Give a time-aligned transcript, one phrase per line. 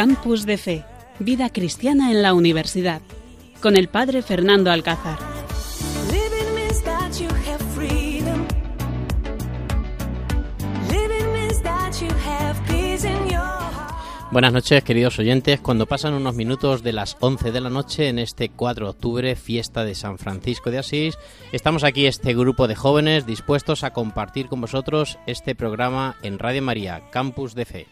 [0.00, 0.82] Campus de Fe,
[1.18, 3.02] Vida Cristiana en la Universidad,
[3.60, 5.18] con el Padre Fernando Alcázar.
[6.10, 8.46] Living means that you have freedom.
[10.88, 13.92] Living means that you have peace in your heart.
[14.30, 15.60] Buenas noches, queridos oyentes.
[15.60, 19.36] Cuando pasan unos minutos de las 11 de la noche en este 4 de octubre,
[19.36, 21.18] fiesta de San Francisco de Asís,
[21.52, 26.62] estamos aquí este grupo de jóvenes dispuestos a compartir con vosotros este programa en Radio
[26.62, 27.86] María, Campus de Fe.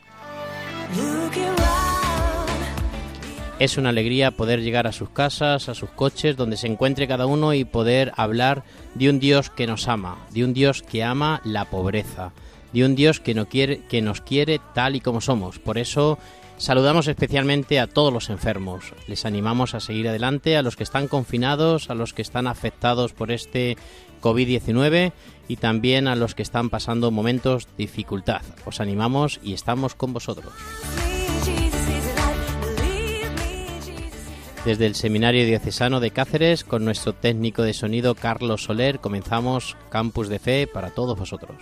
[3.58, 7.26] Es una alegría poder llegar a sus casas, a sus coches, donde se encuentre cada
[7.26, 8.62] uno y poder hablar
[8.94, 12.30] de un Dios que nos ama, de un Dios que ama la pobreza,
[12.72, 15.58] de un Dios que, no quiere, que nos quiere tal y como somos.
[15.58, 16.20] Por eso
[16.56, 18.92] saludamos especialmente a todos los enfermos.
[19.08, 23.12] Les animamos a seguir adelante, a los que están confinados, a los que están afectados
[23.12, 23.76] por este
[24.22, 25.10] COVID-19
[25.48, 28.42] y también a los que están pasando momentos de dificultad.
[28.66, 30.52] Os animamos y estamos con vosotros.
[34.68, 40.28] Desde el Seminario Diocesano de Cáceres, con nuestro técnico de sonido Carlos Soler, comenzamos Campus
[40.28, 41.56] de Fe para todos vosotros.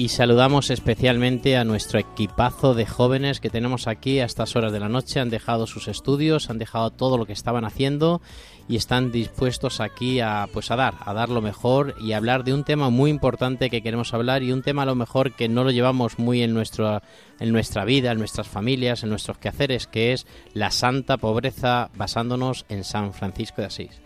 [0.00, 4.80] Y saludamos especialmente a nuestro equipazo de jóvenes que tenemos aquí a estas horas de
[4.80, 5.20] la noche.
[5.20, 8.22] Han dejado sus estudios, han dejado todo lo que estaban haciendo
[8.66, 12.44] y están dispuestos aquí a pues a dar, a dar lo mejor y a hablar
[12.44, 15.50] de un tema muy importante que queremos hablar y un tema a lo mejor que
[15.50, 17.02] no lo llevamos muy en nuestra
[17.38, 22.64] en nuestra vida, en nuestras familias, en nuestros quehaceres, que es la santa pobreza basándonos
[22.70, 24.00] en San Francisco de Asís.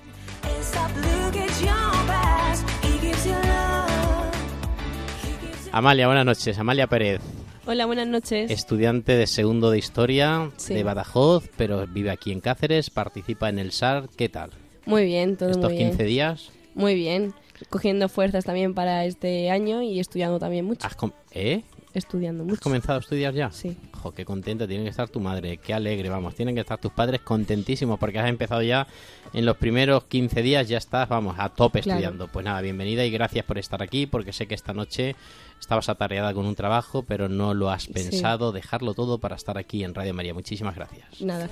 [5.76, 6.56] Amalia, buenas noches.
[6.56, 7.20] Amalia Pérez,
[7.66, 8.48] Hola, buenas noches.
[8.48, 10.72] estudiante de segundo de historia Sí.
[10.72, 14.08] de Badajoz, pero vive aquí en Cáceres, participa en el SAR.
[14.16, 14.50] ¿Qué tal?
[14.86, 16.08] Muy bien, todo Estos muy 15 bien.
[16.08, 16.52] días.
[16.76, 17.34] Muy bien.
[17.70, 20.86] Cogiendo fuerzas también para este año y estudiando también mucho.
[20.86, 21.62] ¿Has, com- ¿Eh?
[21.94, 22.60] Estudiando ¿Has mucho.
[22.60, 23.50] comenzado a estudiar ya?
[23.52, 23.76] Sí.
[23.92, 26.34] Jo, qué contenta tiene que estar tu madre, qué alegre, vamos.
[26.34, 28.86] Tienen que estar tus padres contentísimos porque has empezado ya
[29.32, 32.00] en los primeros 15 días, ya estás, vamos, a tope Claro.
[32.00, 32.28] estudiando.
[32.28, 35.14] Pues nada, bienvenida y gracias por estar aquí porque sé que esta noche
[35.60, 39.84] estabas atareada con un trabajo, pero no lo has pensado, dejarlo todo para estar aquí
[39.84, 40.34] en Radio María.
[40.34, 41.20] Muchísimas gracias.
[41.20, 41.48] Nada.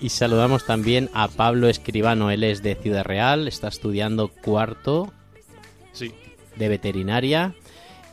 [0.00, 5.12] Y saludamos también a Pablo Escribano, él es de Ciudad Real, está estudiando cuarto
[5.92, 6.12] Sí,
[6.56, 7.54] de veterinaria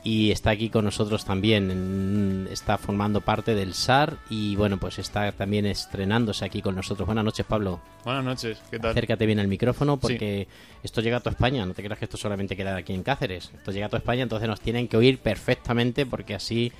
[0.06, 5.32] y está aquí con nosotros también, está formando parte del SAR y bueno, pues está
[5.32, 7.08] también estrenándose aquí con nosotros.
[7.08, 7.82] Buenas noches, Pablo.
[8.04, 8.92] buenas noches, ¿qué tal?
[8.92, 10.48] Acércate bien al micrófono porque
[10.84, 13.52] esto llega a toda España, no te creas que esto solamente queda aquí en Cáceres,
[13.56, 16.72] esto llega a toda España, entonces nos tienen que oír perfectamente porque así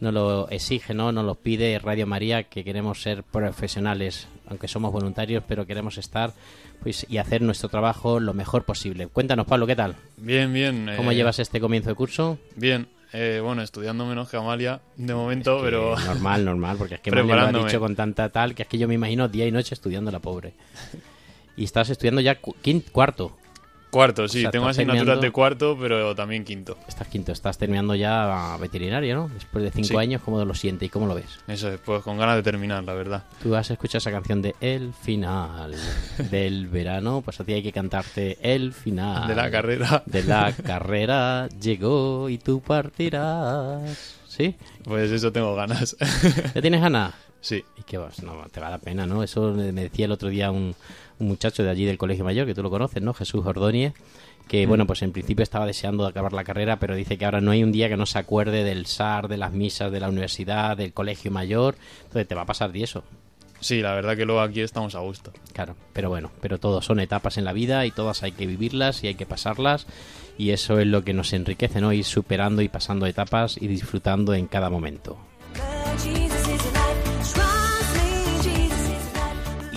[0.00, 1.10] nos lo exige, ¿no?
[1.12, 6.32] Nos lo pide Radio María que queremos ser profesionales, aunque somos voluntarios, pero queremos estar
[6.82, 9.08] pues y hacer nuestro trabajo lo mejor posible.
[9.08, 9.96] Cuéntanos, Pablo, ¿qué tal?
[10.16, 10.88] Bien, bien.
[10.96, 12.38] ¿Cómo eh, llevas este comienzo de curso?
[12.54, 17.00] Bien, eh, bueno, estudiando menos que Amalia de momento, Que pero normal, normal, porque es
[17.00, 19.46] que Malia lo ha dicho con tanta tal que es que yo me imagino día
[19.46, 20.54] y noche estudiando la pobre.
[21.56, 23.36] Y estás estudiando ya cu- quin- cuarto.
[23.90, 26.76] Cuarto, sí, O sea, tengo asignaturas terminando- de cuarto, pero también quinto.
[26.86, 29.28] Estás quinto, estás terminando ya veterinaria, ¿no?
[29.28, 29.96] Después de cinco Sí.
[29.96, 31.26] años, ¿cómo lo sientes y cómo lo ves?
[31.48, 33.24] Eso es, pues con ganas de terminar, la verdad.
[33.42, 35.74] Tú has escuchado esa canción de El final
[36.30, 40.52] del verano, pues a ti hay que cantarte El final De la carrera, de la
[40.64, 44.14] carrera llegó y tú partirás.
[44.28, 44.54] ¿Sí?
[44.84, 45.96] pues eso tengo ganas.
[46.54, 47.14] ¿Ya tienes ganas?
[47.40, 49.22] sí, Y que vas, no, te va a dar pena, ¿no?
[49.22, 50.74] Eso me decía el otro día un,
[51.18, 53.14] un muchacho de allí del Colegio Mayor, que tú lo conoces, ¿no?
[53.14, 53.94] Jesús Ordóñez,
[54.48, 57.50] que bueno, pues en principio estaba deseando acabar la carrera, pero dice que ahora no
[57.50, 60.76] hay un día que no se acuerde del SAR, de las misas de la universidad,
[60.76, 63.04] del Colegio Mayor, entonces te va a pasar de eso.
[63.60, 65.32] sí, la verdad que luego aquí estamos a gusto.
[65.52, 69.04] Claro, pero bueno, pero todo son etapas en la vida y todas hay que vivirlas
[69.04, 69.86] y hay que pasarlas
[70.38, 71.92] y eso es lo que nos enriquece, ¿no?
[71.92, 75.18] Ir superando y pasando etapas y disfrutando en cada momento.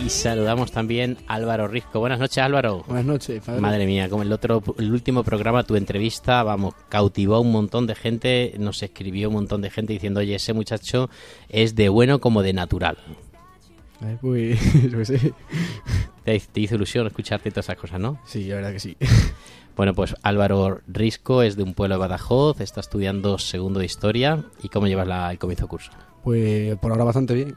[0.03, 1.99] Y saludamos también a Álvaro Risco.
[1.99, 2.83] Buenas noches, Álvaro.
[2.87, 3.61] Buenas noches, padre.
[3.61, 7.85] Madre mía, como el otro, el último programa, tu entrevista, vamos, cautivó a un montón
[7.85, 11.09] de gente, nos escribió un montón de gente diciendo, oye, ese muchacho
[11.49, 12.97] es de bueno como de natural.
[14.01, 14.59] Ay, pues,
[14.91, 15.33] yo sé.
[16.23, 18.19] Te, te hizo ilusión escucharte todas esas cosas, ¿no?
[18.25, 18.97] Sí, la verdad que sí.
[19.73, 24.43] Bueno, pues Álvaro Risco es de un pueblo de Badajoz, está estudiando segundo de historia.
[24.61, 25.91] ¿Y cómo llevas la- el comienzo curso?
[26.25, 27.55] Pues por ahora bastante bien.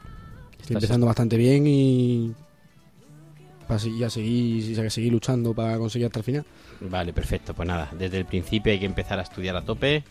[0.64, 2.32] Estoy empezando bastante bien y
[3.68, 6.46] para seguir, a seguir, a seguir luchando para conseguir hasta el final.
[6.80, 7.52] Vale, perfecto.
[7.52, 10.04] Pues nada, desde el principio hay que empezar a estudiar a tope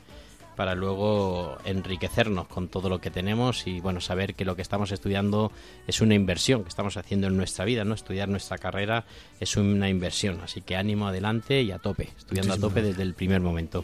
[0.55, 4.91] para luego enriquecernos con todo lo que tenemos y bueno, saber que lo que estamos
[4.91, 5.51] estudiando
[5.87, 7.95] es una inversión que estamos haciendo en nuestra vida, ¿no?
[7.95, 9.05] Estudiar nuestra carrera
[9.39, 12.97] es una inversión, así que ánimo adelante y a tope, estudiando a tope gracias.
[12.97, 13.83] desde el primer momento.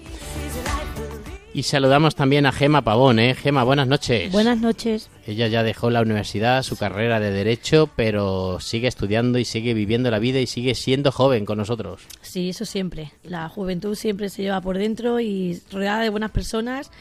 [1.51, 3.33] Y saludamos también a Gema Pavón, ¿eh?
[3.33, 4.31] Gema, buenas noches.
[4.31, 5.09] Buenas noches.
[5.25, 10.11] Ella ya dejó la universidad, su carrera de Derecho, pero sigue estudiando y sigue viviendo
[10.11, 12.03] la vida y sigue siendo joven con nosotros.
[12.21, 13.11] Sí, eso siempre.
[13.23, 16.91] La juventud siempre se lleva por dentro y rodeada de buenas personas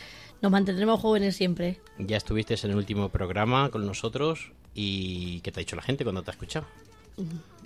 [0.41, 1.79] nos mantendremos jóvenes siempre.
[1.99, 6.05] Ya estuviste en el último programa con nosotros y ¿qué te ha dicho la gente
[6.05, 6.65] cuando te ha escuchado?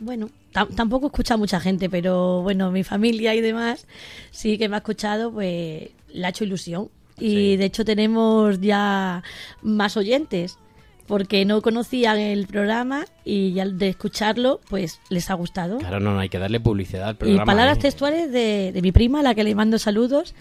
[0.00, 3.86] Bueno, tam- tampoco escucha mucha gente, pero bueno, mi familia y demás
[4.30, 6.88] sí que me ha escuchado, pues le ha hecho ilusión.
[7.18, 7.56] Y Sí.
[7.56, 9.22] de hecho tenemos ya
[9.62, 10.58] más oyentes,
[11.06, 15.78] porque no conocían el programa y ya de escucharlo, pues les ha gustado.
[15.78, 17.44] Claro, no, no hay que darle publicidad al Y programa.
[17.44, 17.82] palabras ¿eh?
[17.82, 20.34] textuales de, de mi prima, a la que le mando saludos.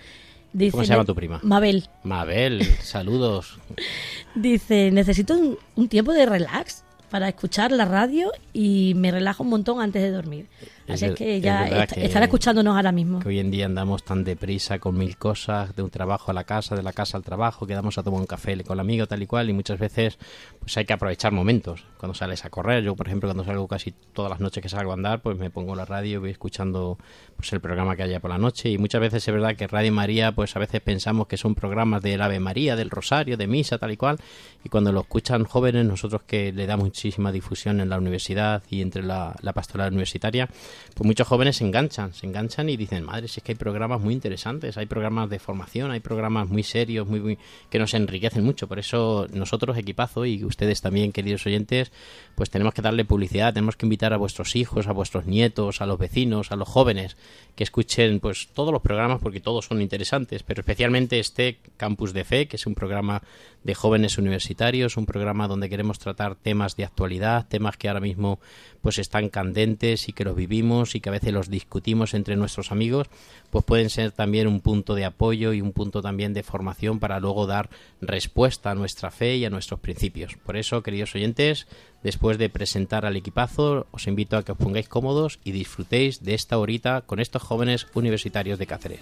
[0.53, 1.39] Dice, ¿Cómo se llama tu prima?
[1.43, 1.87] Mabel.
[2.03, 3.57] Mabel, saludos.
[4.35, 9.49] Dice, necesito un, un tiempo de relax para escuchar la radio y me relajo un
[9.49, 10.47] montón antes de dormir.
[10.87, 13.19] Es Así es que es ya verdad est- que- estará escuchándonos ahora mismo.
[13.19, 16.43] Que hoy en día andamos tan deprisa con mil cosas, de un trabajo a la
[16.43, 19.21] casa, de la casa al trabajo, quedamos a tomar un café con el amigo tal
[19.21, 20.17] y cual y muchas veces
[20.59, 21.83] pues hay que aprovechar momentos.
[21.97, 24.91] Cuando sales a correr, yo por ejemplo cuando salgo casi todas las noches que salgo
[24.91, 26.97] a andar, pues me pongo la radio y voy escuchando
[27.35, 29.91] pues el programa que haya por la noche y muchas veces es verdad que Radio
[29.91, 33.77] María pues a veces pensamos que son programas del Ave María, del Rosario, de Misa
[33.77, 34.17] tal y cual
[34.63, 38.81] y cuando lo escuchan jóvenes, nosotros que le damos muchísima difusión en la universidad y
[38.81, 40.47] entre la, la pastoral universitaria,
[40.93, 43.99] pues muchos jóvenes se enganchan, se enganchan y dicen, madre, si es que hay programas
[44.01, 47.37] muy interesantes, hay programas de formación, hay programas muy serios, muy, muy-
[47.71, 48.67] que nos enriquecen mucho.
[48.67, 51.91] Por eso nosotros, equipazo, y ustedes también, queridos oyentes,
[52.35, 55.87] pues tenemos que darle publicidad, tenemos que invitar a vuestros hijos, a vuestros nietos, a
[55.87, 57.17] los vecinos, a los jóvenes,
[57.55, 62.23] que escuchen pues todos los programas porque todos son interesantes, pero especialmente este Campus de
[62.25, 63.23] Fe, que es un programa
[63.63, 68.39] de jóvenes universitarios, un programa donde queremos tratar temas de actualidad, temas que ahora mismo
[68.81, 72.71] pues están candentes y que los vivimos y que a veces los discutimos entre nuestros
[72.71, 73.07] amigos,
[73.49, 77.19] pues pueden ser también un punto de apoyo y un punto también de formación para
[77.19, 77.69] luego dar
[78.01, 80.35] respuesta a nuestra fe y a nuestros principios.
[80.45, 81.67] Por eso, queridos oyentes,
[82.03, 86.33] después de presentar al equipazo, os invito a que os pongáis cómodos y disfrutéis de
[86.33, 89.01] esta horita con estos jóvenes universitarios de Cáceres.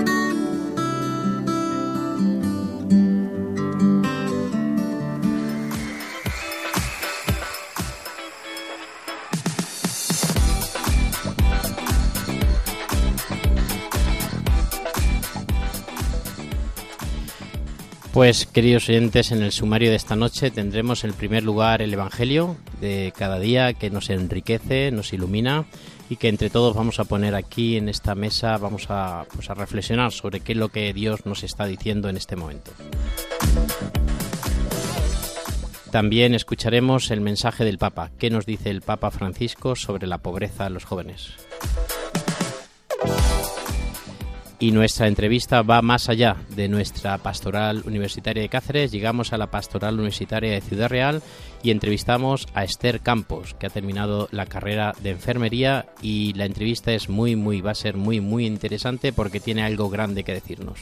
[18.13, 22.57] Pues, queridos oyentes, en el sumario de esta noche tendremos en primer lugar el Evangelio
[22.81, 25.63] de cada día que nos enriquece, nos ilumina
[26.09, 29.53] y que entre todos vamos a poner aquí en esta mesa, vamos a, pues, a
[29.53, 32.71] reflexionar sobre qué es lo que Dios nos está diciendo en este momento.
[35.89, 38.11] También escucharemos el mensaje del Papa.
[38.17, 41.33] ¿Qué nos dice el Papa Francisco sobre la pobreza en los jóvenes?
[44.61, 48.91] Y nuestra entrevista va más allá de nuestra pastoral universitaria de Cáceres.
[48.91, 51.23] Llegamos a la pastoral universitaria de Ciudad Real
[51.63, 56.93] y entrevistamos a Esther Campos, que ha terminado la carrera de enfermería y la entrevista
[56.93, 60.77] es muy, muy, va a ser muy, muy interesante porque tiene algo grande que decirnos.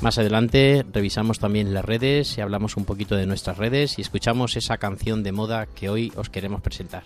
[0.00, 4.56] Más adelante revisamos también las redes y hablamos un poquito de nuestras redes y escuchamos
[4.56, 7.02] esa canción de moda que hoy os queremos presentar.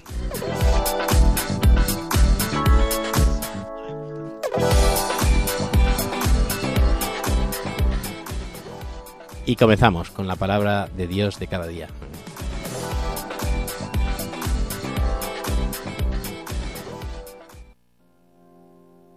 [9.44, 11.88] Y comenzamos con la palabra de Dios de cada día.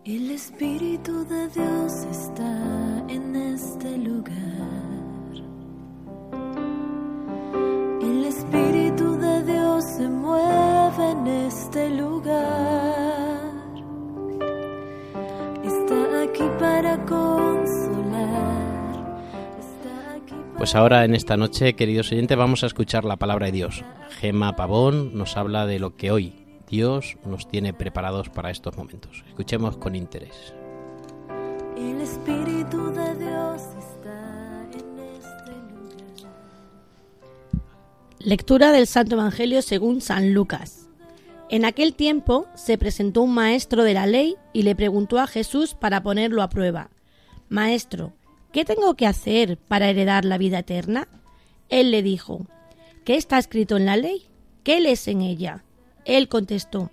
[0.04, 4.36] El Espíritu de Dios está en este lugar.
[8.02, 13.46] El Espíritu de Dios se mueve en este lugar.
[15.64, 18.05] Está aquí para consolar.
[20.66, 23.84] Pues ahora en esta noche, queridos oyentes, vamos a escuchar la palabra de Dios.
[24.20, 26.34] Gema Pavón nos habla de lo que hoy
[26.68, 29.24] Dios nos tiene preparados para estos momentos.
[29.28, 30.56] Escuchemos con interés.
[31.78, 36.34] El Espíritu de Dios está en este lugar.
[38.18, 40.90] Lectura del Santo Evangelio según San Lucas.
[41.52, 45.76] En aquel tiempo se presentó un maestro de la ley y le preguntó a Jesús
[45.76, 46.90] para ponerlo a prueba,
[47.50, 48.14] Maestro,
[48.56, 51.10] ¿qué tengo que hacer para heredar la vida eterna?
[51.68, 52.48] Él le dijo,
[53.04, 54.30] ¿qué está escrito en la ley?
[54.64, 55.66] ¿Qué lees en ella?
[56.06, 56.90] Él contestó,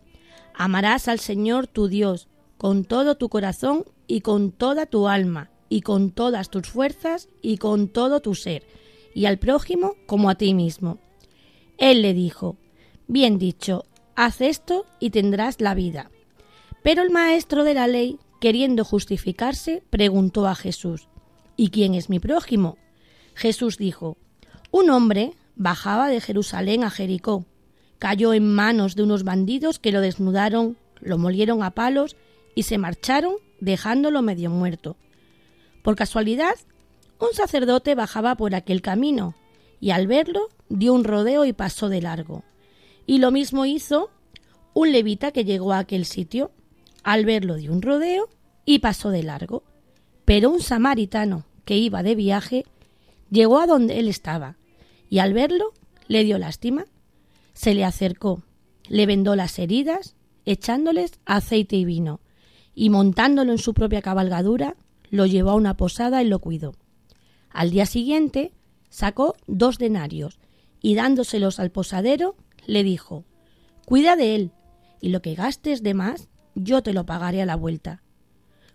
[0.55, 2.27] Amarás al Señor tu Dios
[2.59, 7.59] con todo tu corazón y con toda tu alma y con todas tus fuerzas y
[7.59, 8.65] con todo tu ser,
[9.15, 10.99] y al prójimo como a ti mismo.
[11.79, 12.57] Él le dijo,
[13.07, 13.85] Bien dicho,
[14.17, 16.11] haz esto y tendrás la vida.
[16.83, 21.07] Pero el maestro de la ley, queriendo justificarse, preguntó a Jesús,
[21.57, 22.79] ¿Y quién es mi prójimo?
[23.35, 24.17] Jesús dijo,
[24.71, 27.47] Un hombre bajaba de Jerusalén a Jericó,
[27.99, 32.17] cayó en manos de unos bandidos que lo desnudaron, lo molieron a palos
[32.55, 34.97] y se marcharon dejándolo medio muerto.
[35.83, 36.55] Por casualidad,
[37.19, 39.35] un sacerdote bajaba por aquel camino,
[39.81, 42.45] y al verlo dio un rodeo y pasó de largo.
[43.07, 44.11] Y lo mismo hizo
[44.75, 46.53] un levita que llegó a aquel sitio.
[47.03, 48.29] Al verlo dio un rodeo
[48.65, 49.65] y pasó de largo.
[50.25, 52.65] Pero un samaritano que iba de viaje
[53.31, 54.57] llegó a donde él estaba,
[55.09, 55.73] y al verlo
[56.09, 56.87] le dio lástima.
[57.55, 58.43] Se le acercó,
[58.89, 62.21] le vendó las heridas, echándoles aceite y vino,
[62.75, 64.77] y montándolo en su propia cabalgadura,
[65.11, 66.75] lo llevó a una posada y lo cuidó.
[67.51, 68.53] Al día siguiente
[68.89, 70.39] sacó dos denarios
[70.81, 72.35] y dándoselos al posadero
[72.67, 73.25] le dijo
[73.85, 74.53] Cuida de él,
[75.01, 78.02] y lo que gastes de más yo te lo pagaré a la vuelta.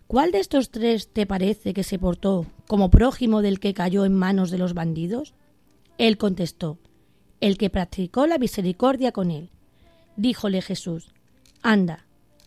[0.08, 4.16] ¿Cuál de estos tres te parece que se portó como prójimo del que cayó en
[4.16, 5.34] manos de los bandidos?
[5.98, 6.78] Él contestó
[7.42, 9.50] El que practicó la misericordia con él.
[10.16, 11.14] Díjole Jesús
[11.62, 12.06] Anda,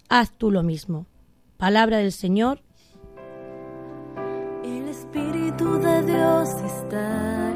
[0.08, 1.06] haz tú lo mismo.
[1.58, 2.62] Palabra del Señor.
[4.64, 7.49] El Espíritu de Dios está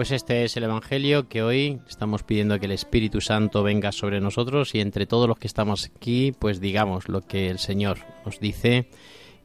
[0.00, 4.18] Pues este es el Evangelio que hoy estamos pidiendo que el Espíritu Santo venga sobre
[4.22, 8.40] nosotros y entre todos los que estamos aquí, pues digamos lo que el Señor nos
[8.40, 8.88] dice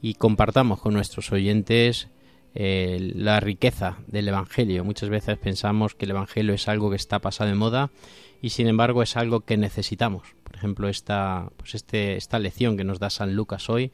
[0.02, 2.08] y compartamos con nuestros oyentes
[2.54, 4.86] eh, la riqueza del Evangelio.
[4.86, 7.92] Muchas veces pensamos que el Evangelio es algo que está pasado de moda
[8.42, 10.36] y sin embargo es algo que necesitamos.
[10.46, 13.92] Por ejemplo, esta, pues este, esta lección que nos da San Lucas hoy,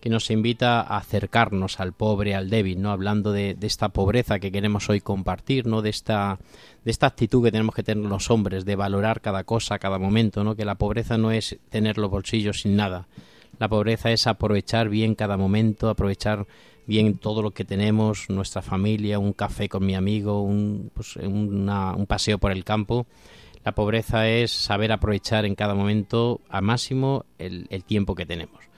[0.00, 2.90] que nos invita a acercarnos al pobre, al débil, ¿no?
[2.90, 5.82] Hablando de, esta pobreza que queremos hoy compartir, ¿no?
[5.82, 6.38] De esta,
[6.84, 10.42] de esta actitud que tenemos que tener los hombres, de valorar cada cosa, cada momento,
[10.42, 10.56] ¿no?
[10.56, 13.08] Que la pobreza no es tener los bolsillos sin nada.
[13.58, 16.46] La pobreza es aprovechar bien cada momento, aprovechar
[16.86, 21.94] bien todo lo que tenemos, nuestra familia, un café con mi amigo, un, pues, una-
[21.94, 23.06] un paseo por el campo.
[23.64, 28.69] La pobreza es saber aprovechar en cada momento a máximo el, el tiempo que tenemos.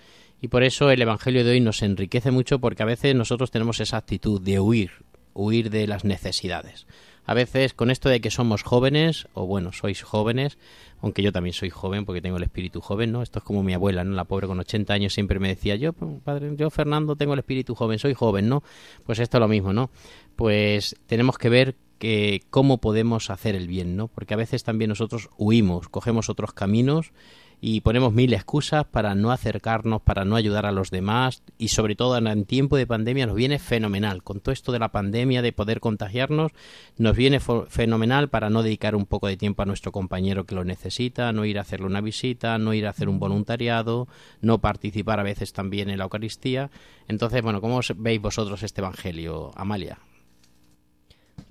[0.43, 3.79] Y por eso el Evangelio de hoy nos enriquece mucho porque a veces nosotros tenemos
[3.79, 4.91] esa actitud de huir,
[5.35, 6.89] huir de las necesidades.
[7.25, 10.59] A veces con esto de que somos jóvenes, o bueno, sois jóvenes,
[11.01, 13.23] aunque yo también soy joven porque tengo el espíritu joven, ¿no?
[13.23, 14.17] Esto es como mi abuela, ¿no?
[14.17, 17.77] La pobre con 80 años siempre me decía, yo, padre, yo Fernando tengo el espíritu
[17.77, 18.65] joven, soy joven, ¿no?
[19.07, 19.91] Pues esto es lo mismo, ¿no?
[20.35, 24.09] Pues tenemos que ver que cómo podemos hacer el bien, ¿no?
[24.09, 27.13] Porque a veces también nosotros huimos, cogemos otros caminos
[27.61, 31.95] y ponemos mil excusas para no acercarnos, para no ayudar a los demás y sobre
[31.95, 34.25] todo en, tiempo de pandemia nos viene fenomenal.
[34.25, 36.51] Con todo esto de la pandemia, de poder contagiarnos,
[36.99, 40.65] nos viene fenomenal para no dedicar un poco de tiempo a nuestro compañero que lo
[40.65, 44.09] necesita, no ir a hacerle una visita, no ir a hacer un voluntariado,
[44.41, 46.73] no participar a veces también en la Eucaristía.
[47.07, 50.01] Entonces, bueno, ¿cómo veis vosotros este Evangelio, Amalia?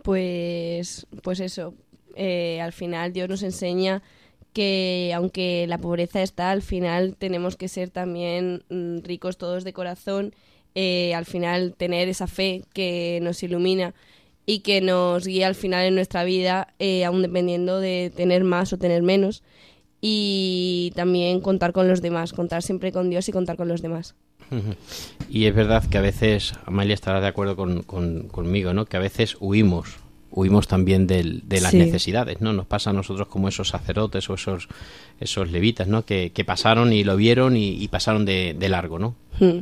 [0.04, 1.74] Pues, pues eso,
[2.16, 4.02] eh, al final Dios nos enseña
[4.54, 9.74] que aunque la pobreza está, al final tenemos que ser también mm, ricos todos de
[9.74, 10.34] corazón,
[10.76, 13.94] eh, al final tener esa fe que nos ilumina
[14.46, 18.74] y que nos guía al final en nuestra vida, eh, aún dependiendo de tener más
[18.74, 19.44] o tener menos,
[20.02, 24.16] y también contar con los demás, contar siempre con Dios y contar con los demás.
[25.30, 28.86] Y es verdad que a veces, Amalia estará de acuerdo con, con- conmigo, ¿no?
[28.86, 29.96] Que a veces huimos,
[30.32, 31.78] huimos también del- de las Sí.
[31.78, 32.52] necesidades, ¿no?
[32.54, 34.68] Nos pasa a nosotros como esos sacerdotes o esos,
[35.20, 36.04] esos levitas, ¿no?
[36.06, 39.16] Que, que pasaron y lo vieron y, y pasaron de, de largo, ¿no?
[39.40, 39.60] Hmm.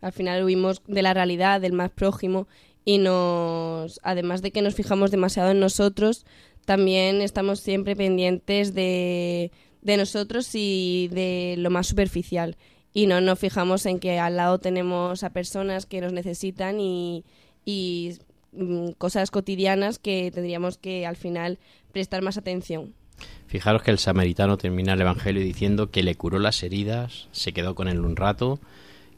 [0.00, 2.46] Al final huimos de la realidad, del más prójimo
[2.84, 6.26] y nos, además de que nos fijamos demasiado en nosotros,
[6.66, 9.50] también estamos siempre pendientes de,
[9.82, 12.56] de nosotros y de lo más superficial.
[12.94, 17.24] Y no nos fijamos en que al lado tenemos a personas que nos necesitan y,
[17.66, 18.16] y
[18.52, 21.58] mm, cosas cotidianas que tendríamos que al final
[21.92, 22.94] prestar más atención.
[23.46, 27.74] Fijaros que el samaritano termina el Evangelio diciendo que le curó las heridas, se quedó
[27.74, 28.58] con él un rato,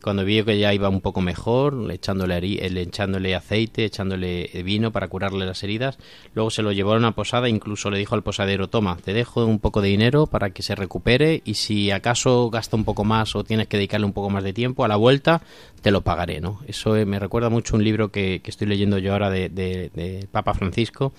[0.02, 4.50] cuando vio que ya iba un poco mejor, le echándole, eh, le echándole aceite, echándole
[4.64, 5.98] vino para curarle las heridas,
[6.34, 9.44] luego se lo llevó a una posada, incluso le dijo al posadero, toma, te dejo
[9.44, 13.34] un poco de dinero para que se recupere y si acaso gasta un poco más
[13.34, 15.42] o tienes que dedicarle un poco más de tiempo, a la vuelta
[15.82, 16.60] te lo pagaré, ¿no?
[16.66, 20.26] Eso eh, me recuerda mucho un libro que, que estoy leyendo yo ahora de- de
[20.30, 21.12] Papa Francisco,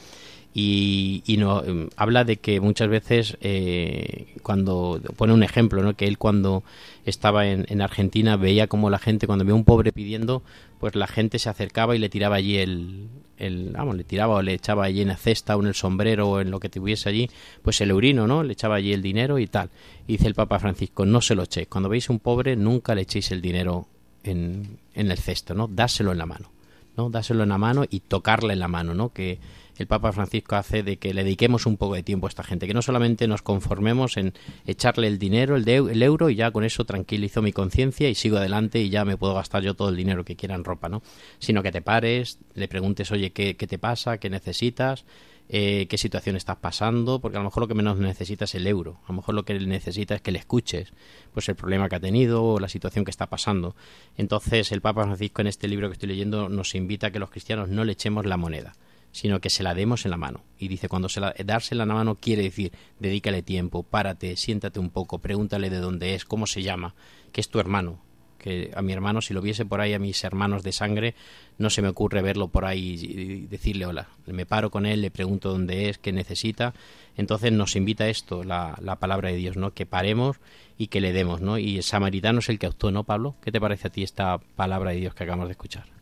[0.54, 5.96] y, y no em, habla de que muchas veces eh, cuando pone un ejemplo no
[5.96, 6.64] que él cuando
[7.06, 10.44] estaba en, en Argentina veía como la gente cuando veía un pobre pidiendo
[10.80, 14.42] pues la gente se acercaba y le tiraba allí el, el vamos le tiraba o
[14.42, 17.10] le echaba allí en la cesta o en el sombrero o en lo que tuviese
[17.10, 17.30] allí
[17.62, 19.70] pues el urino no le echaba allí el dinero y tal.
[20.08, 23.02] Y dice el Papa Francisco no se lo echéis cuando veis un pobre nunca le
[23.02, 23.88] echéis el dinero
[24.24, 26.58] en, en el cesto no dáselo en la mano
[26.98, 27.10] ¿no?
[27.10, 29.14] Dárselo en la mano y tocarle en la mano, ¿no?
[29.14, 29.40] Que
[29.80, 32.68] el Papa Francisco hace de que le dediquemos un poco de tiempo a esta gente,
[32.68, 34.34] que no solamente nos conformemos en
[34.66, 38.16] echarle el dinero, el, de- el euro, y ya con eso tranquilizo mi conciencia y
[38.16, 40.90] sigo adelante y ya me puedo gastar yo todo el dinero que quiera en ropa,
[40.90, 41.02] ¿no?
[41.40, 44.18] Sino que te pares, le preguntes, oye, ¿qué, te pasa?
[44.18, 45.06] ¿Qué necesitas?
[45.50, 48.68] eh, qué situación estás pasando, porque a lo mejor lo que menos necesita es el
[48.68, 50.92] euro, a lo mejor lo que él necesita es que le escuches,
[51.34, 53.74] pues el problema que ha tenido o la situación que está pasando.
[54.18, 57.30] Entonces el Papa Francisco en este libro que estoy leyendo nos invita a que los
[57.30, 58.76] cristianos no le echemos la moneda,
[59.18, 60.44] sino que se la demos en la mano.
[60.60, 64.80] Y dice, cuando se la, dársela en la mano quiere decir, dedícale tiempo, párate, siéntate
[64.80, 66.94] un poco, pregúntale de dónde es, cómo se llama,
[67.32, 67.98] que es tu hermano,
[68.38, 71.16] que a mi hermano, si lo viese por ahí, a mis hermanos de sangre,
[71.58, 74.08] no se me ocurre verlo por ahí y decirle hola.
[74.28, 76.76] Me paro con él, le pregunto dónde es, qué necesita.
[77.16, 79.74] Entonces nos invita a esto, la, la palabra de Dios, ¿no?
[79.74, 80.38] Que paremos
[80.78, 81.58] y que le demos, ¿no?
[81.58, 83.34] Y el samaritano es el que actuó, ¿no, Pablo?
[83.42, 85.97] ¿Qué te parece a ti esta palabra de Dios que acabamos de escuchar?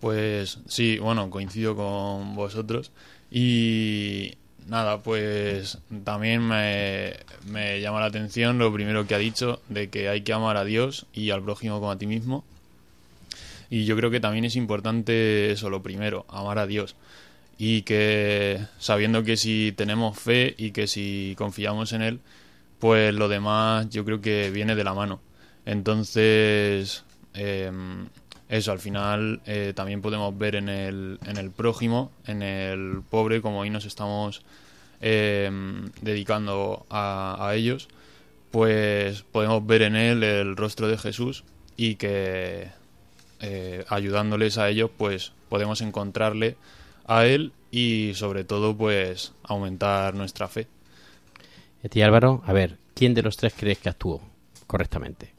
[0.00, 2.92] Pues sí, bueno, coincido con vosotros.
[3.30, 4.34] Y
[4.68, 7.14] nada, pues también me,
[7.46, 10.64] me llama la atención lo primero que ha dicho, de que hay que amar a
[10.64, 12.44] Dios y al prójimo como a ti mismo.
[13.70, 16.96] Y yo creo que también es importante eso, lo primero, amar a Dios.
[17.58, 22.20] Y que sabiendo que si tenemos fe y que si confiamos en Él,
[22.78, 25.20] pues lo demás yo creo que viene de la mano.
[25.66, 28.08] Entonces, em,
[28.48, 33.42] eso, al final eh, también podemos ver en el, en el prójimo, en el pobre,
[33.42, 34.42] como hoy nos estamos
[35.00, 37.88] em, dedicando a, ellos,
[38.50, 41.44] pues podemos ver en él el rostro de Jesús
[41.76, 42.68] y que
[43.40, 46.56] eh, ayudándoles a ellos, pues podemos encontrarle
[47.06, 50.68] a él y sobre todo, pues aumentar nuestra fe.
[51.82, 54.22] Y Álvaro, a ver, ¿quién de los tres crees que actuó
[54.66, 55.34] correctamente?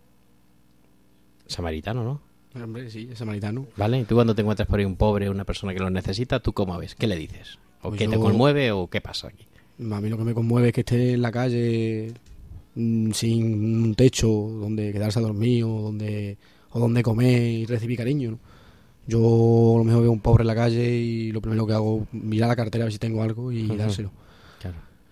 [1.48, 2.29] Samaritano, ¿no?
[2.56, 3.68] Hombre, sí, es samaritano.
[3.78, 4.00] ¿Vale?
[4.00, 6.54] Y tú cuando te encuentras por ahí un pobre, una persona que lo necesita, ¿tú
[6.54, 6.96] cómo ves?
[6.96, 7.60] ¿Qué le dices?
[7.82, 9.46] ¿O Pues qué te conmueve o qué pasa aquí?
[9.80, 12.14] A mí lo que me conmueve es que esté en la calle
[12.76, 16.38] mm, sin un techo donde quedarse a dormir o donde,
[16.72, 18.32] o donde comer y recibir cariño.
[18.32, 18.40] ¿no?
[19.08, 19.20] Yo
[19.76, 22.14] a lo mejor veo un pobre en la calle y lo primero que hago es
[22.24, 24.12] mirar la cartera a ver si tengo algo y dárselo.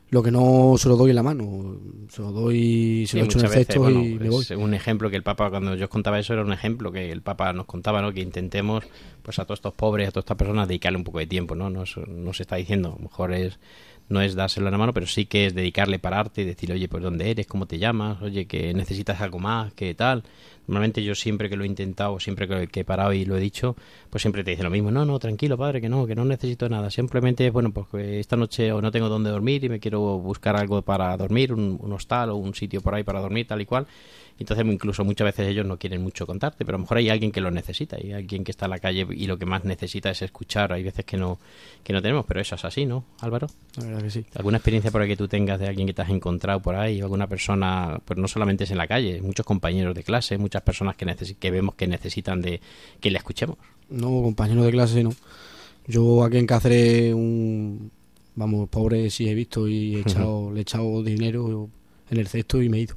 [0.10, 1.76] Lo que no se lo doy en la mano,
[2.10, 4.42] se lo doy, se Sí, lo echo en el cesto bueno, y me voy.
[4.42, 7.12] es un ejemplo que el Papa, cuando yo os contaba eso, era un ejemplo que
[7.12, 8.14] el Papa nos contaba, ¿no?
[8.14, 8.86] Que intentemos,
[9.22, 11.70] pues a todos estos pobres, a todas estas personas, dedicarle un poco de tiempo, ¿no?
[11.70, 13.60] No, es- no se está diciendo, a lo mejor es
[14.10, 16.88] no es dárselo en la mano, pero sí que es dedicarle pararte y decirle, oye,
[16.88, 20.24] pues dónde eres, cómo te llamas, oye, que necesitas algo más, que tal.
[20.68, 23.76] Normalmente yo siempre que lo he intentado, siempre que, he parado y lo he dicho,
[24.10, 26.68] pues siempre te dice lo mismo, no, no, tranquilo, padre, que no, que no necesito
[26.68, 26.90] nada.
[26.92, 30.82] Simplemente, bueno, pues esta noche o no tengo dónde dormir y me quiero buscar algo
[30.82, 33.88] para dormir, un, un hostal o un sitio por ahí para dormir, tal y cual.
[34.40, 37.32] Entonces, incluso muchas veces ellos no quieren mucho contarte, pero a lo mejor hay alguien
[37.32, 40.10] que lo necesita, hay alguien que está en la calle y lo que más necesita
[40.12, 40.72] es escuchar.
[40.74, 41.40] Hay veces que no,
[41.84, 43.48] que no tenemos, pero eso es así, ¿no, Álvaro?
[43.78, 44.26] La verdad que sí.
[44.36, 47.02] ¿Alguna experiencia por ahí que tú tengas de alguien que te has encontrado por ahí?
[47.02, 50.62] o ¿Alguna persona, pues no solamente es en la calle, muchos compañeros de clase, muchas
[50.62, 52.62] personas que, necesi- que vemos que necesitan de
[53.00, 53.58] que le escuchemos?
[53.90, 55.12] No, compañero de clase no.
[55.88, 57.92] Yo aquí en Cáceres, un,
[58.36, 61.70] vamos, pobre sí he visto y he echado, le he echado dinero
[62.10, 62.96] en el cesto y me he ido.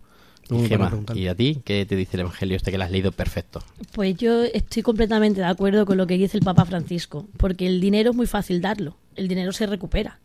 [0.51, 0.93] No Gemma.
[1.15, 3.63] ¿y a ti qué te dice el Evangelio este que lo has leído perfecto?
[3.93, 7.81] Pues yo estoy completamente de acuerdo con lo que dice el Papa Francisco, porque el
[7.81, 10.21] dinero es muy fácil darlo, el dinero se recupera,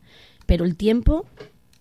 [0.45, 1.25] pero el tiempo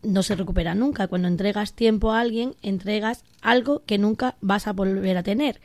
[0.03, 1.09] no se recupera nunca.
[1.09, 5.61] Cuando entregas tiempo a alguien, entregas algo que nunca vas a volver a tener.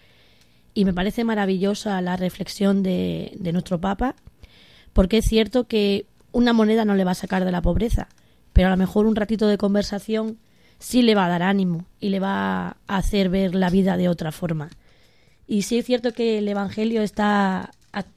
[0.74, 4.16] Y me parece maravillosa la reflexión de, de nuestro Papa,
[4.94, 8.08] porque es cierto que una moneda no le va a sacar de la pobreza,
[8.54, 10.38] pero a lo mejor un ratito de conversación
[10.80, 14.10] sí le va a dar ánimo y le va a hacer ver la vida de
[14.10, 14.70] otra forma.
[15.48, 17.72] Y sí es cierto que el Evangelio está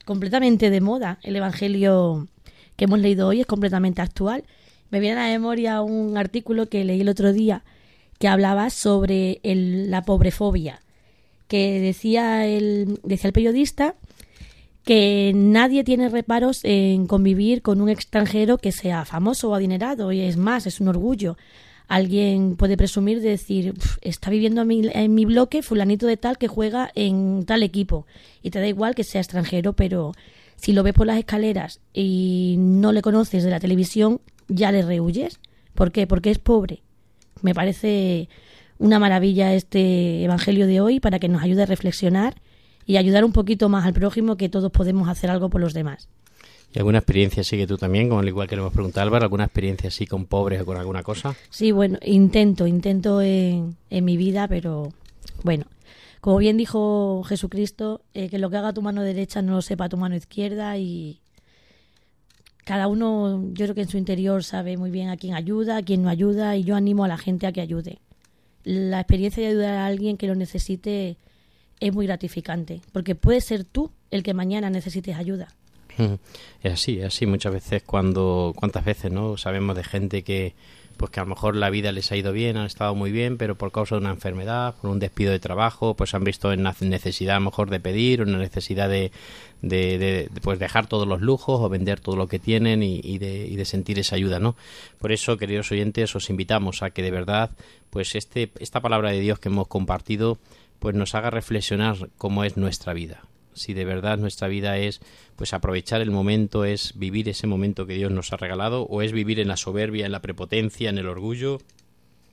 [0.05, 1.19] completamente de moda.
[1.23, 2.29] El Evangelio
[2.77, 4.45] que hemos leído hoy es completamente actual.
[4.91, 7.65] Me viene a la memoria un artículo que leí el otro día
[8.19, 10.81] que hablaba sobre el- la pobrefobia,
[11.49, 13.95] que decía el, decía el periodista
[14.85, 20.21] que nadie tiene reparos en convivir con un extranjero que sea famoso o adinerado, y
[20.21, 21.37] es más, es un orgullo.
[21.93, 26.17] Alguien puede presumir de decir, "Uf, está viviendo en mi, en mi bloque fulanito de
[26.17, 28.07] tal que juega en tal equipo,
[28.43, 30.13] y te da igual que sea extranjero, pero
[30.57, 34.81] si lo ves por las escaleras y no le conoces de la televisión, ya le
[34.81, 35.39] rehuyes.
[35.75, 36.07] ¿Por qué?
[36.07, 36.81] Porque es pobre.
[37.43, 38.31] Me parece
[38.79, 42.41] una maravilla este Evangelio de hoy para que nos ayude a reflexionar
[42.87, 46.09] y ayudar un poquito más al prójimo que todos podemos hacer algo por los demás.
[46.73, 49.25] ¿Y alguna experiencia así que tú también, como al igual que le hemos preguntado Álvaro,
[49.25, 51.35] alguna experiencia así con pobres o con alguna cosa?
[51.51, 54.93] Sí, bueno, intento, intento en, en mi vida, pero
[55.43, 55.67] bueno,
[56.23, 59.89] como bien dijo Jesucristo, eh, que lo que haga tu mano derecha no lo sepa
[59.89, 61.19] tu mano izquierda y
[62.65, 65.83] cada uno, yo creo que en su interior sabe muy bien a quién ayuda, a
[65.83, 67.99] quién no ayuda y yo animo a la gente a que ayude.
[68.63, 71.17] La experiencia de ayudar a alguien que lo necesite
[71.81, 75.49] es muy gratificante, porque puede ser tú el que mañana necesites ayuda.
[76.63, 77.27] Es así, es así.
[77.27, 79.37] Muchas veces cuando, cuántas veces, ¿no?
[79.37, 80.55] Sabemos de gente que,
[80.97, 83.37] pues que a lo mejor la vida les ha ido bien, han estado muy bien,
[83.39, 86.63] pero por causa de una enfermedad, por un despido de trabajo, pues han visto en
[86.81, 89.11] necesidad a lo mejor de pedir, una necesidad de,
[89.63, 93.01] de, de- de, pues dejar todos los lujos o vender todo lo que tienen y,
[93.03, 94.55] y de, y de sentir esa ayuda, ¿no?
[94.99, 97.51] Por eso, queridos oyentes, os invitamos a que de verdad,
[97.91, 100.39] pues este, esta palabra de Dios que hemos compartido,
[100.79, 103.23] pues nos haga reflexionar cómo es nuestra vida
[103.55, 105.01] si de verdad nuestra vida es
[105.37, 109.13] pues aprovechar el momento, es vivir ese momento que Dios nos ha regalado, o es
[109.13, 111.59] vivir en la soberbia, en la prepotencia, en el orgullo,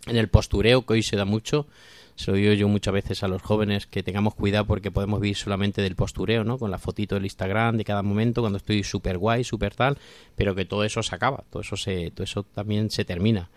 [0.07, 1.67] en el postureo, que hoy se da mucho.
[2.15, 5.37] Se lo digo yo muchas veces a los jóvenes que tengamos cuidado porque podemos vivir
[5.37, 6.57] solamente del postureo, ¿no?
[6.57, 9.97] Con la fotito del Instagram de cada momento, cuando estoy súper guay, súper tal,
[10.35, 13.49] pero que todo eso se acaba, todo eso, se, todo eso también se termina.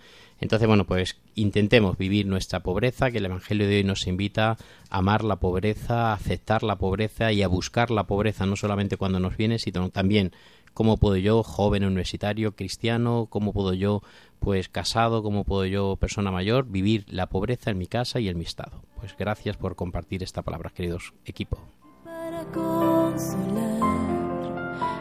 [0.42, 4.58] Entonces, bueno, pues intentemos vivir nuestra pobreza, que el Evangelio de hoy nos invita
[4.90, 8.96] a amar la pobreza, a aceptar la pobreza y a buscar la pobreza, no solamente
[8.96, 10.32] cuando nos viene, sino también
[10.74, 14.02] cómo puedo yo, joven universitario, cristiano, cómo puedo yo,
[14.40, 18.36] pues casado, cómo puedo yo, persona mayor, vivir la pobreza en mi casa y en
[18.36, 18.82] mi estado.
[18.98, 21.60] Pues gracias por compartir esta palabra, queridos equipo.
[22.04, 23.80] para consolar,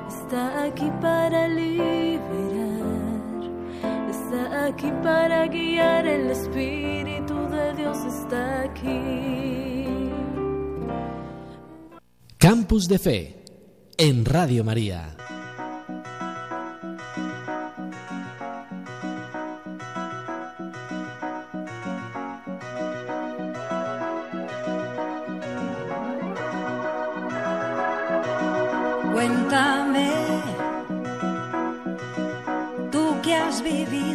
[0.08, 1.47] está aquí para
[4.62, 9.86] está aquí para guiar, el Espíritu de Dios está aquí.
[12.38, 13.43] Campus de Fe
[13.97, 15.15] en Radio María.
[29.13, 30.10] Cuéntame,
[32.91, 34.11] tú que has vivido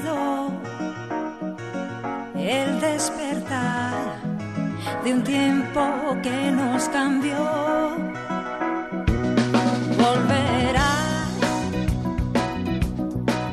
[2.47, 4.21] el despertar
[5.05, 7.37] de un tiempo que nos cambió.
[9.99, 11.33] Volverás